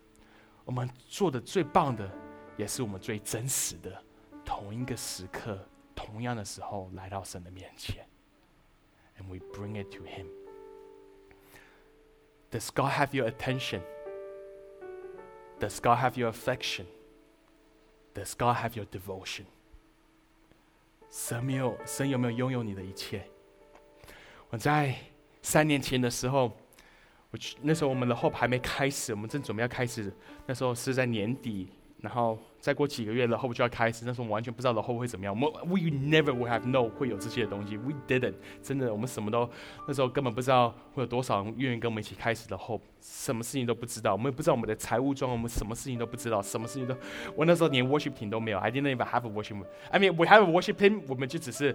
[0.65, 2.07] 我们做的最棒的，
[2.57, 3.99] 也是我们最真实的。
[4.45, 8.07] 同一个时刻，同样的时候，来到神的面前
[9.17, 10.27] ，and we bring it to Him.
[12.51, 13.81] Does God have your attention?
[15.63, 16.87] Does God have your affection?
[18.13, 19.45] Does God have your devotion?
[21.09, 23.23] 神没有，神有没有拥有你的一切？
[24.49, 24.93] 我在
[25.41, 26.51] 三年前的时候，
[27.31, 30.13] 我去那时候我们的 Hope 还没开始，我们正准备要开始，
[30.45, 31.69] 那时候是在年底。
[32.03, 34.05] 然后再过几个月了，后就要开始。
[34.05, 35.33] 但是我们完全不知道后会怎么样。
[35.39, 37.77] we never would have know 会有这些东西。
[37.77, 39.49] We didn't，真的，我们什么都
[39.87, 44.11] 那时候根本不知道会有多少人愿意跟我们一起开始的 hope，什么事情都不知道。
[44.11, 46.93] 我们也不知道我们的财务状况，我们什么事情都不知道，什么事情都。
[47.37, 48.59] 我那时候连 worship team 都没有。
[48.59, 49.63] I didn't even have a worship.
[49.89, 51.73] I mean, we have a worship team，我们就只是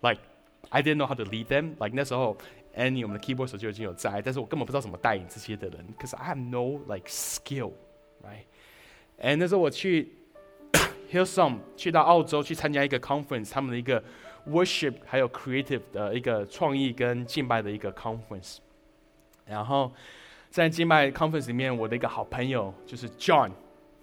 [0.00, 0.20] like
[0.68, 1.70] I didn't know how to lead them.
[1.80, 2.36] Like 那时候
[2.76, 5.84] Any 我们的 keyboard 手就已经有在，但是我根本不知道怎么带领这些的人。
[5.98, 7.72] Cause I have no like skill,
[8.22, 8.44] right?
[9.20, 10.08] 哎，那时候我去
[11.12, 14.02] Hillsong，去到澳洲去参加一个 conference，他们的一个
[14.48, 18.56] worship 还有 creative 的一个创意跟敬拜的一个 conference。
[19.44, 19.92] 然后
[20.48, 23.50] 在敬拜 conference 里面，我的一个好朋友就是 John，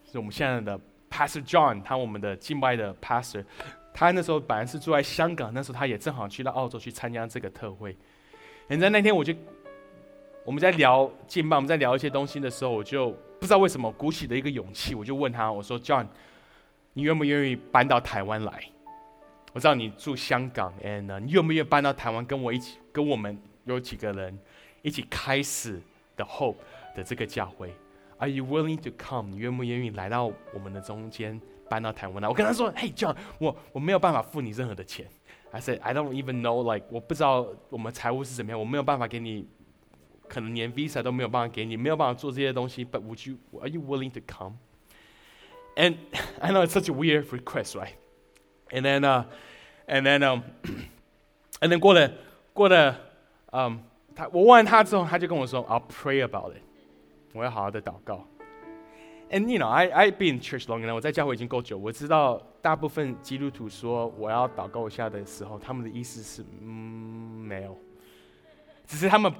[0.09, 3.43] 是我们现在的 Pastor John，他我们的敬拜的 pastor。
[3.93, 7.97] 他那时候本来是住在香港，那时候他也正好去到澳洲去参加这个特会。
[8.67, 9.33] 你在那天我就
[10.45, 13.17] 我们在聊敬拜，我们在聊一些东西的时候，我就。
[13.39, 16.07] 不知道为什么鼓起的一个勇气，我就问他，我说：“John，
[16.93, 18.63] 你愿不愿意搬到台湾来？
[19.53, 24.37] 我知道你住香港，and 你愿不愿意搬到台湾，跟我一起，跟我们有几个人
[24.81, 25.79] 一起开始
[26.15, 26.57] The Hope
[26.95, 27.73] 的这个教会
[28.17, 29.29] ？Are you willing to come？
[29.29, 32.27] 你愿不愿意来到我们的中间，搬到台湾来？
[32.27, 35.07] 我跟他说：“Hey John，我我没有办法付你任何的钱。
[35.51, 39.47] I said I don't even know，like 我不知道我们财务是怎么样，我没有办法给你。”
[40.28, 42.84] 可能连 visa 都没有办法给你，没有办法做这些东西。
[42.84, 43.36] But would you?
[43.60, 44.54] Are you willing to come?
[45.76, 45.96] And
[46.40, 47.94] I know it's such a weird request, right?
[48.70, 49.24] And then, uh,
[49.86, 50.42] and then, um,
[51.60, 52.10] and then 过了
[52.52, 52.96] 过了，
[53.52, 53.82] 嗯，
[54.14, 56.62] 他我问完他之后，他就跟我说，I'll pray about it，
[57.32, 58.26] 我要好好的祷告。
[59.30, 66.66] And you know, I I been in church long enough，我在教会已经够久，我知道大部分基督徒说我要祷告一下的时候，他们的意思是嗯
[67.46, 67.78] 没有，
[68.86, 69.32] 只是他们。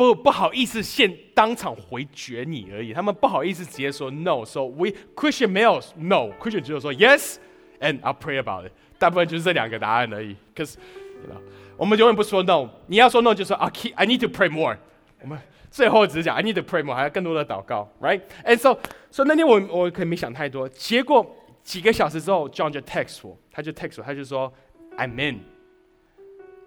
[0.00, 2.94] 不不好意思，现当场回绝你而已。
[2.94, 4.42] 他们不好意思直接说 no。
[4.46, 8.72] So we Christian 没有 no，Christian 只有说 yes，and I'll pray about it。
[8.98, 10.34] 大部分就是这两个答案而已。
[10.56, 10.76] Cause
[11.22, 11.38] you know，
[11.76, 12.70] 我们永远不说 no。
[12.86, 14.78] 你要说 no 就说 I keep I need to pray more。
[15.20, 15.38] 我们
[15.70, 18.78] 最后只是讲 I need to pray more，还要更多的祷告，right？And so
[19.10, 20.66] so 那天我我可能没想太多。
[20.70, 21.30] 结果
[21.62, 24.50] 几个小时之后，John 就 text 我，他就 text 我，他就说
[24.96, 25.40] I'm in。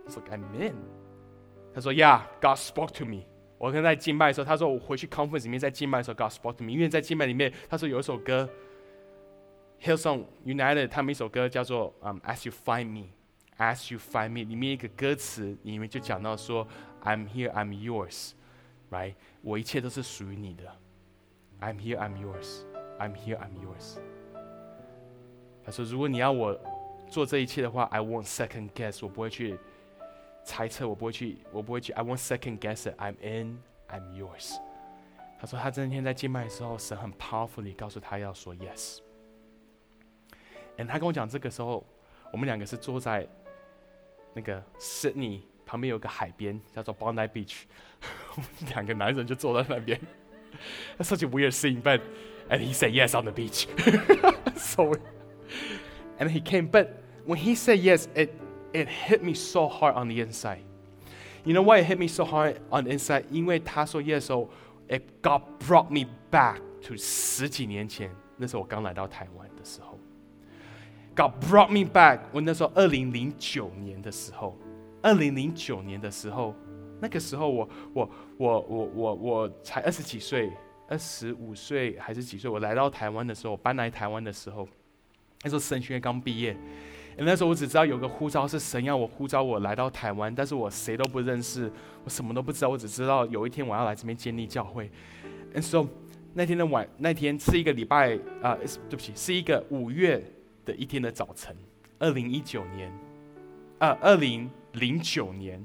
[0.05, 0.75] 我说 I'm in。
[1.74, 3.24] 他说：“Yeah，God spoke to me。
[3.57, 6.71] 我跟在敬拜的时候，他说我回去 conference 里面在敬拜的时候，God spoke to me。
[6.71, 8.49] 因为在敬拜里面，他说有一首歌
[9.82, 16.67] Hillsong United 他们一首歌叫做嗯 As You Find Me，As You Find Me 里面一个歌词里面就讲到说
[17.03, 19.15] I'm here, I'm yours，right？
[19.41, 20.63] 我一切都是属于你的。
[21.59, 22.63] I'm here, I'm yours.
[22.99, 23.97] I'm here, I'm yours.
[25.65, 26.59] 他说：“如果你要我
[27.07, 29.57] 做这一切的话，I won't second guess，我不会去
[30.44, 32.96] 猜测，我不会去，我不会去，I won't second guess it.
[32.99, 34.57] I'm in, I'm yours。”
[35.40, 41.84] 他说他那天在敬拜的时候，神很 powerfully 告诉他要说 yes。and 他跟我讲，这个时候
[42.32, 43.26] 我们两个是坐在
[44.34, 47.62] 那个 Sydney 旁边有个海边，叫做 Bondi Beach，
[48.34, 50.01] 我们两个男人就坐在那边。
[50.96, 52.01] That's such a weird scene, but
[52.49, 53.68] and he said yes on the beach.
[54.57, 54.94] so
[56.18, 56.88] and he came, but
[57.26, 58.30] when he said yes, it
[58.74, 60.63] it hit me so hard on the inside.
[61.45, 63.26] You know why it hit me so hard on the inside?
[63.30, 64.49] 因为他说 yes 时候
[64.88, 69.99] ，it God brought me back to 十几年前，那时候我刚来到台湾的时候。
[71.15, 72.21] God brought me back。
[72.32, 74.57] 我那时候二零零九年的时候，
[75.01, 76.55] 二零零九年的时候，
[76.99, 80.51] 那个时候我我我我我我才二十几岁，
[80.88, 82.49] 二十五岁还是几岁？
[82.49, 84.67] 我来到台湾的时候，搬来台湾的时候，
[85.43, 86.57] 那时候神学院刚毕业，
[87.18, 91.72] 那时候我只知道有个呼召是神要我呼召我来到台湾，但是我谁都不认识，
[92.03, 94.89] 我什么都不知道，我只知道有一天我要来这边建立教会。
[95.53, 95.88] And so
[96.34, 98.57] 那天的晚，那天是一个礼拜啊，
[98.89, 100.24] 对不起，是一个五月。
[100.66, 101.53] 的一天的早晨，
[101.99, 102.89] 二零一九年，
[103.80, 105.61] 啊，二零零九年，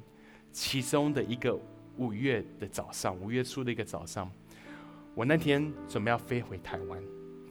[0.50, 1.56] 其中的一个
[1.98, 4.28] 五月的早上，五月初的一个早上，
[5.14, 7.00] 我那天准备要飞回台湾，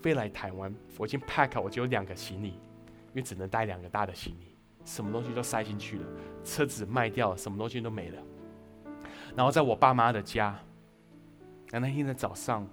[0.02, 2.56] 飞来台湾，我已经 pack 好，我就有两个行李，
[3.10, 4.55] 因为只能带两个大的行李，
[4.86, 6.05] 什么东西都塞进去了，
[6.43, 8.22] 车子卖掉了，什么东西都没了，
[9.36, 10.58] 然后在我爸妈的家，
[11.72, 12.68] 那那天的早上，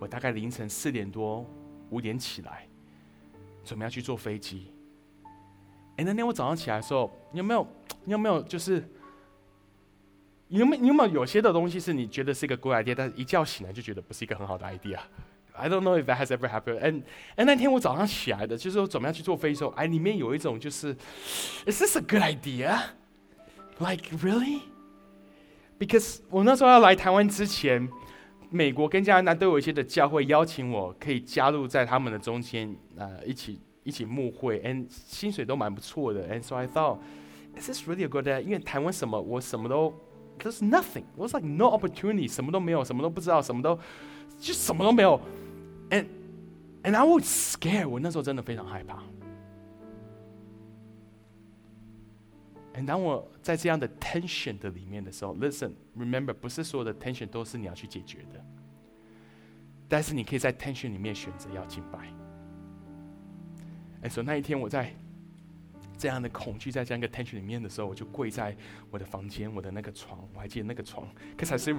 [0.00, 1.46] 我大概凌晨四点多
[1.90, 2.66] 五点起来。
[3.64, 4.72] 准备要去坐飞机。
[5.96, 7.64] 哎，那天我早上起来的时候，你有没有？
[8.04, 8.42] 你有没有？
[8.42, 8.82] 就是，
[10.48, 10.82] 你有没有？
[10.82, 14.98] 你有没有有些的东西是你觉得是一个 good idea，但是一觉醒来就觉得不是一个很好的 idea
[15.53, 16.79] idea？I don't know if that has ever happened.
[16.79, 17.03] And
[17.35, 20.95] 哎，那天我早上起来的，就是我准备要去坐飞机时候，哎，里面有一种就是，
[21.65, 22.79] Is this a good idea?
[23.79, 24.61] Like really?
[25.79, 27.89] Because 我那时候要来台湾之前。
[28.49, 36.99] 美国跟加拿大都有一些的教会邀请我，可以加入在他们的中间，呃，一起一起牧会，and 薪水都蛮不错的，and so I thought
[37.57, 38.39] is this really a good idea？
[38.39, 39.93] 因为台湾什么我什么都，
[40.39, 43.77] there's nothing，was like no opportunity，什么都没有，什么都不知道，什么都
[44.39, 45.19] 就什么都没有
[45.90, 46.06] ，and
[46.82, 49.02] and I was scared，我那时候真的非常害怕。
[52.74, 58.42] And 当我在这样的 tension 的里面的时候，listen，remember，不是所有的 tension 都是你要去解决的，
[59.88, 62.08] 但是你可以在 tension 里面选择要敬拜。
[64.00, 64.90] 哎，所以那一天我在
[65.98, 68.56] 这样的恐惧，在这样一个 tension 里面的时候，我就跪在
[68.90, 71.06] 我的房间，我的那个床，我还记得那个床。
[71.36, 71.74] 可是 I say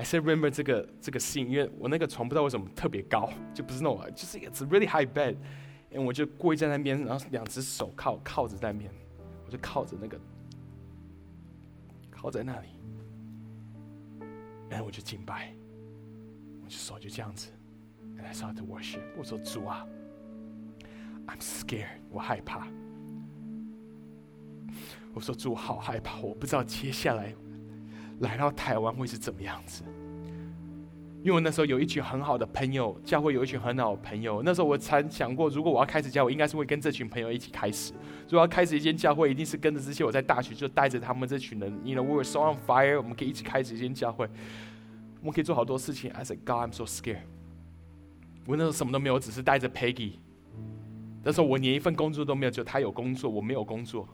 [0.00, 8.90] I say remember 这个这个信，因为我那个床不知道为什么特别高， 就不是那种，就是 it's really high bed，And 我就跪在那边，然后两只手靠靠着在那边。
[9.44, 10.18] 我就靠着那个，
[12.10, 12.68] 靠在那里，
[14.70, 15.52] 然后我就敬拜，
[16.62, 17.50] 我就手就这样子
[18.16, 19.02] ，and I start to worship。
[19.18, 19.84] 我说主啊
[21.26, 22.66] ，I'm scared，我害怕。
[25.12, 27.34] 我说主好害怕，我不知道接下来
[28.20, 29.82] 来到台湾会是怎么样子。
[31.22, 34.42] 因为那时候有一群很好的朋友，教会有一群很好的朋友。
[34.42, 37.92] 那时候我曾想过，如果我要开始教会，应该是会跟这群朋友一起开始。
[38.24, 41.78] 如果要开始一间教会，一定是跟着这些我在大学就带着他们这群人。
[41.84, 44.26] You know, we were so on fire，我们可以一起开始一间教会，
[45.20, 46.10] 我们可以做好多事情。
[46.12, 47.18] I said, God, I'm so scared。
[48.46, 50.12] 我那时候什么都没有，只是带着 Peggy。
[51.22, 54.08] 那时候我连一份工作都没有，就他有工作，我没有工作。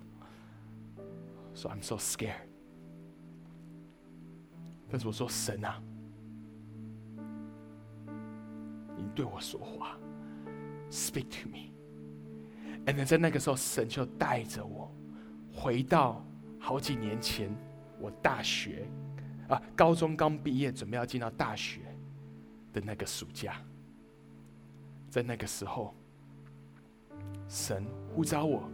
[1.54, 2.45] So I'm so scared。
[4.88, 5.82] 但是我说神啊。
[8.96, 9.98] 你对我说话
[10.90, 11.70] ，Speak to me。
[12.86, 14.90] And then 在那个时候，神就带着我
[15.52, 16.24] 回到
[16.58, 17.54] 好几年前，
[18.00, 18.88] 我大学
[19.48, 21.80] 啊，高中刚毕业，准备要进到大学
[22.72, 23.60] 的那个暑假。
[25.10, 25.94] 在那个时候，
[27.48, 27.84] 神
[28.14, 28.70] 呼召我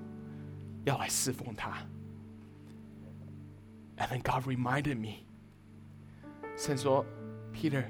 [0.84, 1.78] 要来侍奉他。
[3.96, 5.24] And then God reminded me，
[6.56, 7.04] 神说
[7.52, 7.84] ，Peter。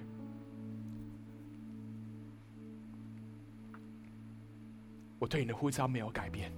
[5.18, 6.50] 我对你的呼召没有改变，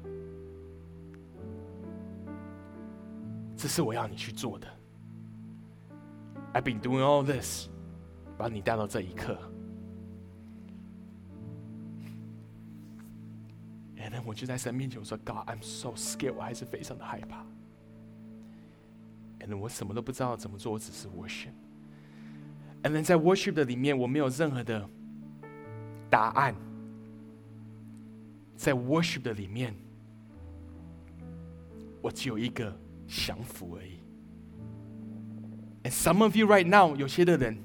[3.54, 4.66] 这是我要你去做的。
[6.54, 7.68] I've been doing all this，
[8.38, 9.36] 把你带到这一刻。
[13.98, 17.44] And then 我就在神面前我说：“God, I'm so scared。”我还是非常的害怕。
[19.40, 21.52] And 我什么都不知道怎么做，我只是 worship。
[22.84, 24.88] And then 在 worship 的里面，我没有任何的
[26.10, 26.54] 答案。
[28.56, 29.74] 在 worship 的里面，
[32.00, 32.78] 我只有一个
[33.08, 33.98] 降服而已。
[35.82, 37.58] And some of you right now，有些的人，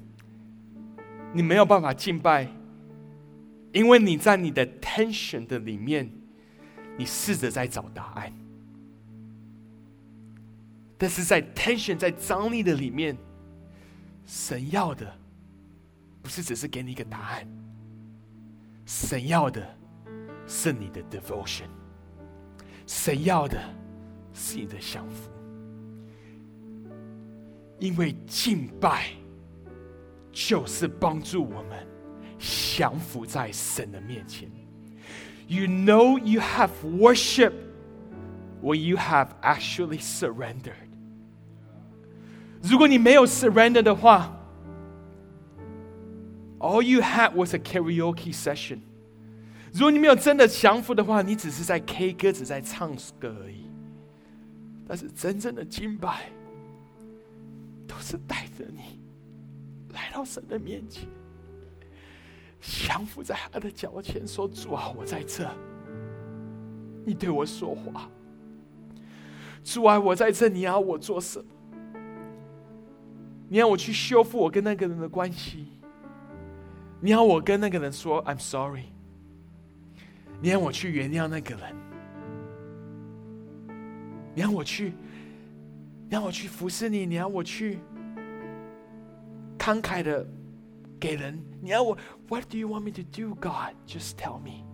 [1.32, 2.48] 你没有办法敬拜，
[3.72, 6.10] 因为你在你的 tension 的里面，
[6.96, 8.32] 你试着在找答案。
[10.98, 13.16] 但是在 tension 在张力的里面，
[14.29, 15.11] 神要的
[16.21, 17.47] 不是只是给你一个答案，
[18.85, 19.63] 神要的
[20.47, 21.67] 是你的 devotion，
[22.87, 23.61] 神要的
[24.33, 25.29] 是你的降服。
[27.77, 29.09] 因为敬拜
[30.31, 31.85] 就是帮助我们
[32.39, 34.49] 降服在神的面前。
[35.47, 37.53] You know you have worship
[38.63, 40.88] when you have actually surrendered.
[42.62, 44.36] 如果你没有 surrender 的话
[46.58, 48.80] ，all you had was a karaoke session。
[49.72, 53.70] 如果你没有真的降服的话，你只是在 K 歌，只在唱歌而已。
[54.86, 56.30] 但是真正的敬拜。
[57.88, 59.00] 都是带着你
[59.92, 61.08] 来到神的面前，
[62.60, 65.50] 降服在他的脚前，说：“主啊，我在这。
[67.04, 68.08] 你对我说话，
[69.64, 70.48] 主啊，我在这。
[70.48, 71.44] 你要我做什么？
[73.52, 75.66] 你要我去修复我跟那个人的关系？
[77.00, 78.84] 你要我跟那个人说 ‘I'm sorry’？
[80.40, 81.74] 你要我去原谅那个人？
[84.36, 84.92] 你要我去？”
[86.08, 87.78] 让我去服侍你，你要我去
[89.58, 90.26] 慷慨的
[90.98, 91.96] 给人，你要我
[92.28, 93.74] What do you want me to do, God?
[93.86, 94.64] Just tell me。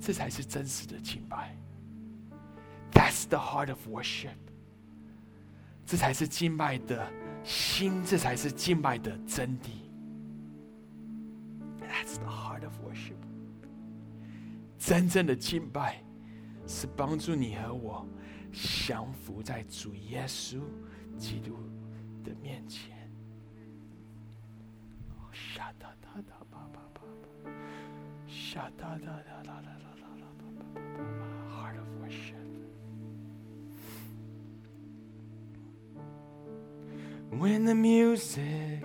[0.00, 1.54] 这才是真实的敬拜。
[2.92, 4.36] That's the heart of worship。
[5.86, 7.06] 这才是敬拜的
[7.48, 9.70] 心，这才是敬拜的真谛。
[11.80, 13.16] That's the heart of worship。
[14.78, 16.02] 真正的敬拜
[16.66, 18.06] 是帮助你和我。
[18.50, 20.60] 降服在主耶稣
[21.16, 21.56] 基督
[22.24, 22.96] 的面前。
[25.32, 26.34] 沙哒哒哒，
[28.76, 29.38] 哒哒哒
[37.30, 38.82] When the music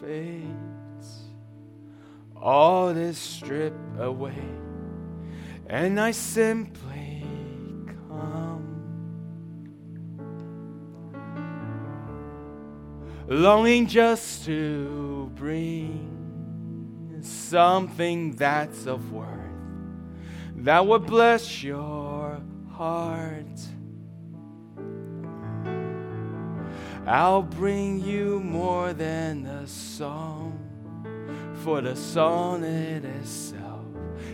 [0.00, 1.24] fades,
[2.36, 4.42] all is stripped away,
[5.66, 7.24] and I simply
[8.08, 8.70] come.
[13.30, 19.40] longing just to bring something that's of worth
[20.56, 22.40] that would bless your
[22.72, 23.46] heart.
[27.06, 30.58] I'll bring you more than a song,
[31.64, 33.70] for the song in itself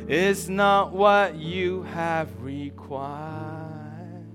[0.08, 4.26] is not what you have required.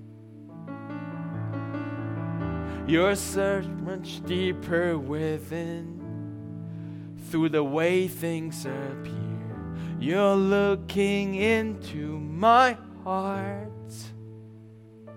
[2.88, 6.00] Your search much deeper within.
[7.30, 12.76] Through the way things appear, you're looking into my
[13.06, 13.72] heart.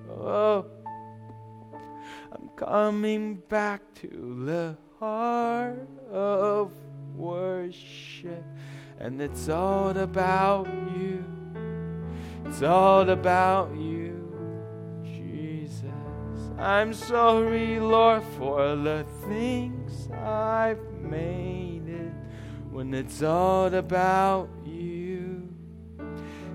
[0.08, 0.66] Oh,
[2.56, 6.70] coming back to the heart of
[7.14, 8.44] worship,
[8.98, 10.66] and it's all about
[10.96, 11.24] you.
[12.46, 14.20] It's all about you.
[15.04, 15.84] Jesus.
[16.58, 22.12] I'm sorry, Lord, for the things I've made it
[22.70, 25.48] when it's all about you.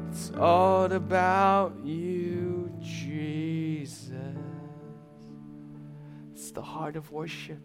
[0.09, 2.18] It's all about you,
[6.48, 7.58] It's the heart of worship.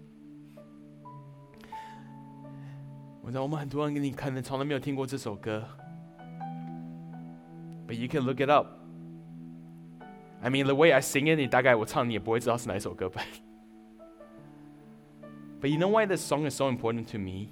[3.22, 5.64] 我知道我们很多人你可能从来没有听过这首歌，
[7.88, 8.68] but you can look it up.
[10.41, 13.22] I mean, the way I sing it, 你大概我唱你也不会知道是哪一首歌吧。
[15.61, 17.49] But you know why this song is so important to me？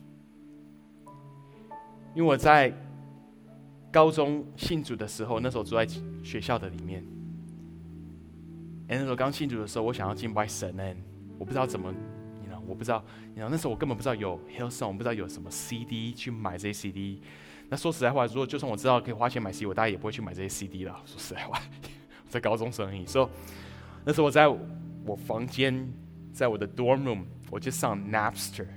[2.15, 2.73] 因为我在
[3.91, 5.85] 高中信主的时候，那时候住在
[6.23, 7.03] 学校的里面。
[8.87, 10.83] 哎，那时候刚信主的时候，我想要敬拜神呢，
[11.42, 11.92] 我不知道怎么，
[12.40, 17.20] 你知道，我不知道，你知道，那时候我根本不知道有 Hillsong，我不知道有什么 CD 去买这些 CD。
[17.68, 20.96] 那说实在话，如果就算我知道可以花钱买 CD，我大概也不会去买这些 CD 了。
[21.04, 21.60] 说实在话。
[22.28, 23.28] 在高中生而已，所以
[24.06, 24.48] 那时候我在
[25.04, 25.92] 我房间，
[26.32, 28.68] 在我的 dorm room，我就上 Napster。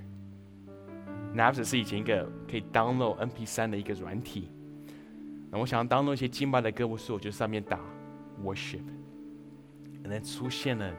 [1.34, 4.50] Napster 是以前一个可以 download MP3 的一个软体。
[5.50, 7.80] 那我想要 download 一些敬拜的歌，我说我就上面打
[8.44, 8.82] worship，
[10.02, 10.92] 然后出现了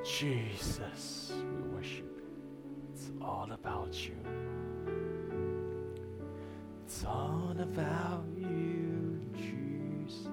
[0.03, 2.23] Jesus, we worship you.
[2.93, 4.15] It's all about you.
[6.85, 10.27] It's all about you, Jesus.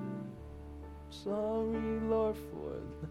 [1.10, 3.08] Sorry, Lord, for the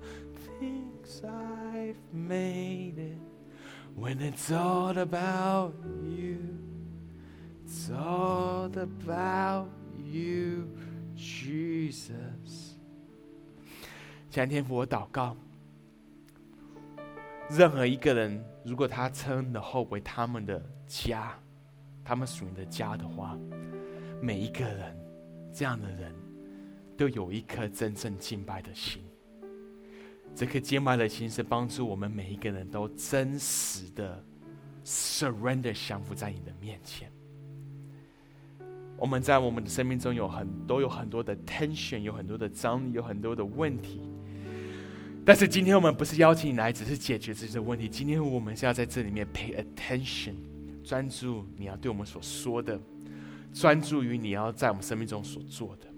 [0.59, 3.22] things I've made it.
[3.96, 5.72] When it's all about
[6.02, 6.38] you,
[7.64, 10.66] it's all about you,
[11.16, 12.74] Jesus.
[14.30, 15.36] 前天父，我祷告，
[17.48, 21.32] 任何一个人，如果他称的后为他们的家，
[22.04, 23.38] 他们属于的家的话，
[24.20, 24.96] 每一个人，
[25.52, 26.12] 这样的人，
[26.96, 29.04] 都有一颗真正敬拜的心。
[30.34, 34.22] 这颗敬拜的心是帮助我们每一个人都真实的
[34.84, 37.08] surrender 降服在你的面前。
[38.96, 44.00] 我们在我们的生命中有很都有很多的 tension，有很多的张力，有很多的问题。
[45.24, 47.88] 但是今天我们不是邀请你来，只是解决这些问题。
[47.88, 50.34] 今天我们是要在这里面 pay attention，
[50.82, 52.78] 专注你要对我们所说的，
[53.52, 55.93] 专注于你要在我们生命中所做的。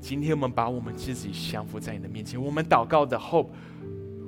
[0.00, 3.48] 今天我们把我们自己降服在你的面前，我们祷告的 hope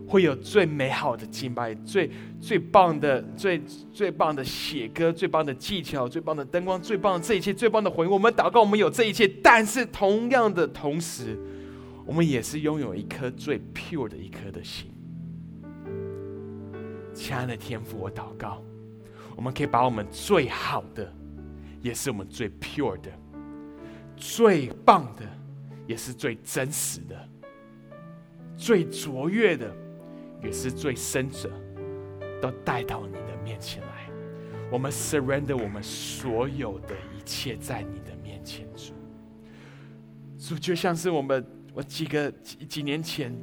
[0.09, 3.63] 会有最美好的敬拜，最最棒的、最
[3.93, 8.11] 最棒的写歌，最棒的技巧，最棒的灯光，最棒的这一切，最棒的回应。
[8.11, 11.39] 我们祷告，我们有这一切，但是同样的同时，
[12.07, 14.91] 我们也是拥有一颗最 pure 的一颗的心。
[17.13, 18.63] 亲爱的天父，我祷告，
[19.37, 21.13] 我们可以把我们最好的，
[21.83, 23.11] 也是我们最 pure 的、
[24.17, 25.38] 最棒的。
[25.89, 27.29] 也是最真实的、
[28.59, 29.75] 最卓越的，
[30.43, 31.51] 也是最深者，
[32.43, 33.89] 都带到你的面前来。
[34.71, 38.93] 我们 surrender 我们所有的一切在你的面前，主。
[40.39, 41.43] 主就像是我们
[41.73, 43.35] 我几个几几年前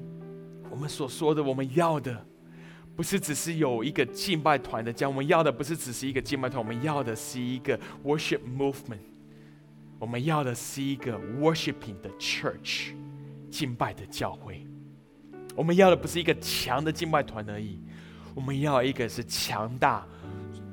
[0.70, 2.24] 我们所说的，我们要的
[2.96, 9.00] 不是只是有一个敬拜团的家，我们要的不是只是一个敬拜团，我们要的是一个 worship movement。
[10.06, 12.92] 我们要的是一个 worshiping 的 church，
[13.50, 14.64] 敬拜的教会。
[15.56, 17.80] 我们要的不是一个强的敬拜团而已，
[18.36, 20.06] 我们要一个是强大、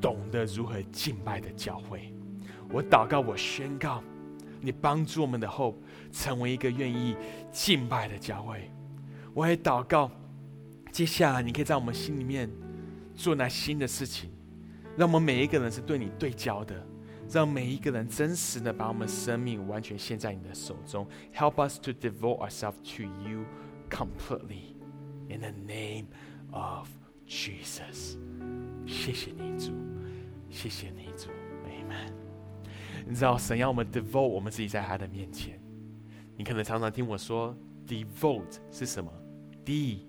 [0.03, 2.13] 懂得如何敬拜的教会。
[2.71, 4.05] 我祷告，我宣告，
[4.61, 5.81] 你帮助我们的后
[6.13, 7.17] 成为一个愿意
[7.51, 8.71] 敬拜的教会。
[9.33, 10.11] 我也祷告，
[10.91, 12.51] 接下来你可以在我们心里面
[13.15, 14.31] 做那新的事情，
[14.95, 16.87] 让我们每一个人是对你对焦的。
[17.32, 21.08] 让每一个人真实的把我们生命完全献在你的手中。
[21.34, 23.46] Help us to devote ourselves to you
[23.90, 24.76] completely
[25.30, 26.08] in the name
[26.52, 26.88] of
[27.28, 28.18] Jesus。
[28.86, 29.74] 谢谢你主，
[30.50, 31.30] 谢谢你主，
[31.66, 32.12] Amen。
[33.06, 35.60] 你知道神要我们 devote 我们自己在他的面前。
[36.38, 39.12] 你可能常常听我说 devote 是什么？
[39.66, 40.08] D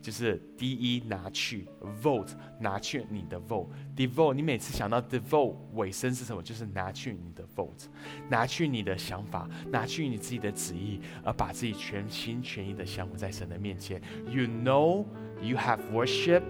[0.00, 1.66] 就是第一拿去
[2.00, 6.40] vote 拿去你的 vote，devote 你每次想到 devote 尾声是什么？
[6.40, 7.86] 就是拿去你的 vote，
[8.28, 14.00] 拿去你的想法，拿去你自己的旨意，而把自己全心全意的降服在神的面前。
[14.28, 15.06] You know
[15.40, 16.42] you have worship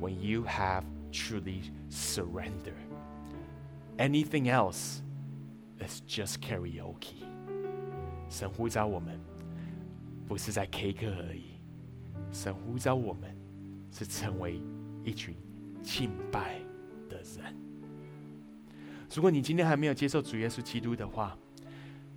[0.00, 2.74] when you have truly surrender.
[3.96, 5.00] Anything else
[5.80, 7.24] is just karaoke.
[8.28, 9.20] 神呼召我们，
[10.28, 11.47] 不是在 K 歌而已。
[12.31, 13.35] 神呼召我们，
[13.91, 14.61] 是成为
[15.03, 15.35] 一群
[15.81, 16.59] 敬拜
[17.09, 17.55] 的人。
[19.13, 21.37] 如果你今天还没有接受主耶稣基督的话，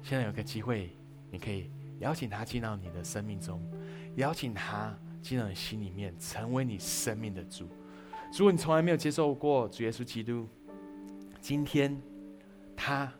[0.02, 0.90] 现在有个机会，
[1.30, 1.70] 你可以
[2.00, 3.62] 邀请他进到你的生命中，
[4.16, 7.68] 邀请他进到你心里面，成为你生命的主。
[8.36, 10.46] 如果你从来没有接受过主耶稣基督，
[11.40, 12.00] 今天
[12.76, 13.12] 他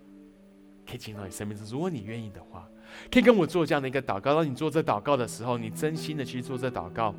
[0.87, 1.67] 可以进到你生命中。
[1.67, 2.69] 如果你愿意的话。
[3.11, 4.35] 可以跟我做这样的一个祷告。
[4.35, 7.15] 当你做这祷告的时候，你真心的去做这祷告，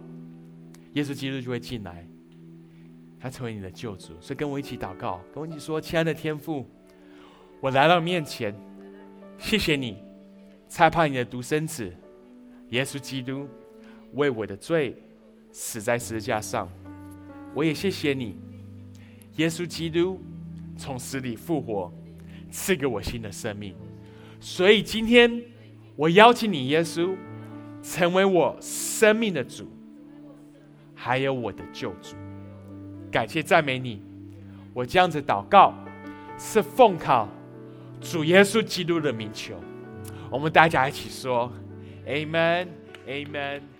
[0.93, 2.07] 耶稣基督就会进来，
[3.19, 4.13] 他成为你的救主。
[4.19, 6.67] 所以跟我一起祷告，跟我一起说：“亲爱的天父，
[7.59, 8.53] 我来到面前，
[9.37, 9.97] 谢谢你，
[10.69, 11.91] 差派你的独生子
[12.69, 13.47] 耶稣基督
[14.13, 14.95] 为我的罪
[15.51, 16.69] 死在十字架上，
[17.53, 18.37] 我也谢谢你，
[19.37, 20.19] 耶稣基督
[20.77, 21.91] 从死里复活，
[22.51, 23.75] 赐给我新的生命。
[24.39, 25.41] 所以今天
[25.95, 27.15] 我邀请你，耶稣，
[27.81, 29.67] 成为我生命的主，
[30.95, 32.15] 还有我的救主。
[33.11, 34.01] 感谢赞美你，
[34.73, 35.73] 我这样子祷告，
[36.37, 37.27] 是奉靠
[38.01, 39.55] 主耶稣基督的名求。
[40.31, 41.51] 我们大家一起说。
[42.05, 42.67] Amen.
[43.07, 43.72] Amen.